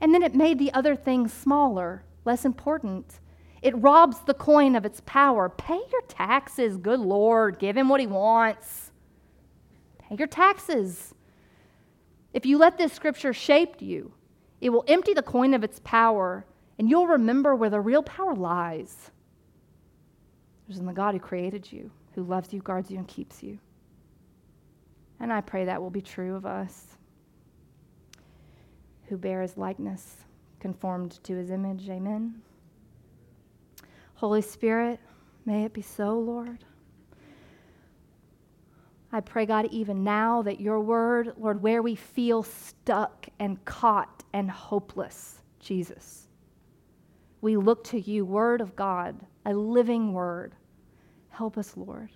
And 0.00 0.14
then 0.14 0.22
it 0.22 0.36
made 0.36 0.60
the 0.60 0.72
other 0.72 0.94
things 0.94 1.32
smaller, 1.32 2.04
less 2.24 2.44
important. 2.44 3.18
It 3.60 3.76
robs 3.76 4.20
the 4.20 4.34
coin 4.34 4.76
of 4.76 4.84
its 4.84 5.02
power. 5.04 5.48
Pay 5.48 5.80
your 5.90 6.02
taxes, 6.06 6.76
good 6.76 7.00
Lord. 7.00 7.58
Give 7.58 7.76
him 7.76 7.88
what 7.88 7.98
he 7.98 8.06
wants. 8.06 8.92
Pay 9.98 10.14
your 10.14 10.28
taxes. 10.28 11.12
If 12.32 12.46
you 12.46 12.56
let 12.56 12.78
this 12.78 12.92
scripture 12.92 13.32
shape 13.32 13.82
you, 13.82 14.12
it 14.60 14.70
will 14.70 14.84
empty 14.86 15.12
the 15.12 15.22
coin 15.22 15.54
of 15.54 15.64
its 15.64 15.80
power, 15.82 16.46
and 16.78 16.88
you'll 16.88 17.08
remember 17.08 17.56
where 17.56 17.70
the 17.70 17.80
real 17.80 18.04
power 18.04 18.36
lies. 18.36 19.10
It's 20.68 20.78
in 20.78 20.86
the 20.86 20.92
God 20.92 21.14
who 21.14 21.20
created 21.20 21.72
you, 21.72 21.90
who 22.14 22.22
loves 22.22 22.52
you, 22.52 22.60
guards 22.60 22.90
you, 22.90 22.98
and 22.98 23.08
keeps 23.08 23.42
you. 23.42 23.58
And 25.20 25.32
I 25.32 25.40
pray 25.40 25.64
that 25.64 25.80
will 25.80 25.90
be 25.90 26.02
true 26.02 26.34
of 26.34 26.46
us 26.46 26.96
who 29.08 29.16
bear 29.16 29.42
his 29.42 29.56
likeness, 29.56 30.16
conformed 30.60 31.22
to 31.24 31.36
his 31.36 31.50
image. 31.50 31.88
Amen. 31.88 32.40
Holy 34.14 34.42
Spirit, 34.42 35.00
may 35.44 35.64
it 35.64 35.72
be 35.72 35.82
so, 35.82 36.18
Lord. 36.18 36.64
I 39.12 39.20
pray, 39.20 39.46
God, 39.46 39.68
even 39.70 40.02
now 40.02 40.42
that 40.42 40.60
your 40.60 40.80
word, 40.80 41.34
Lord, 41.36 41.62
where 41.62 41.82
we 41.82 41.94
feel 41.94 42.42
stuck 42.42 43.28
and 43.38 43.64
caught 43.64 44.24
and 44.32 44.50
hopeless, 44.50 45.40
Jesus, 45.60 46.26
we 47.40 47.56
look 47.56 47.84
to 47.84 48.00
you, 48.00 48.24
word 48.24 48.60
of 48.60 48.74
God, 48.74 49.14
a 49.46 49.52
living 49.54 50.12
word. 50.12 50.54
Help 51.34 51.58
us, 51.58 51.76
Lord. 51.76 52.10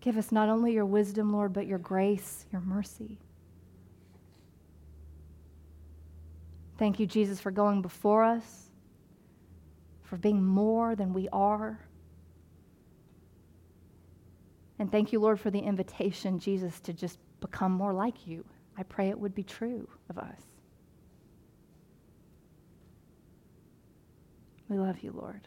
Give 0.00 0.16
us 0.16 0.32
not 0.32 0.48
only 0.48 0.72
your 0.72 0.86
wisdom, 0.86 1.32
Lord, 1.32 1.52
but 1.52 1.66
your 1.66 1.78
grace, 1.78 2.46
your 2.50 2.60
mercy. 2.62 3.18
Thank 6.78 6.98
you, 6.98 7.06
Jesus, 7.06 7.40
for 7.40 7.50
going 7.50 7.82
before 7.82 8.24
us 8.24 8.70
for 10.10 10.16
being 10.16 10.44
more 10.44 10.96
than 10.96 11.12
we 11.12 11.28
are. 11.28 11.78
And 14.80 14.90
thank 14.90 15.12
you, 15.12 15.20
Lord, 15.20 15.38
for 15.38 15.52
the 15.52 15.60
invitation, 15.60 16.40
Jesus, 16.40 16.80
to 16.80 16.92
just 16.92 17.20
become 17.40 17.70
more 17.70 17.92
like 17.92 18.26
you. 18.26 18.44
I 18.76 18.82
pray 18.82 19.08
it 19.08 19.18
would 19.18 19.36
be 19.36 19.44
true 19.44 19.88
of 20.08 20.18
us. 20.18 20.40
We 24.68 24.78
love 24.78 24.98
you, 25.00 25.12
Lord. 25.12 25.46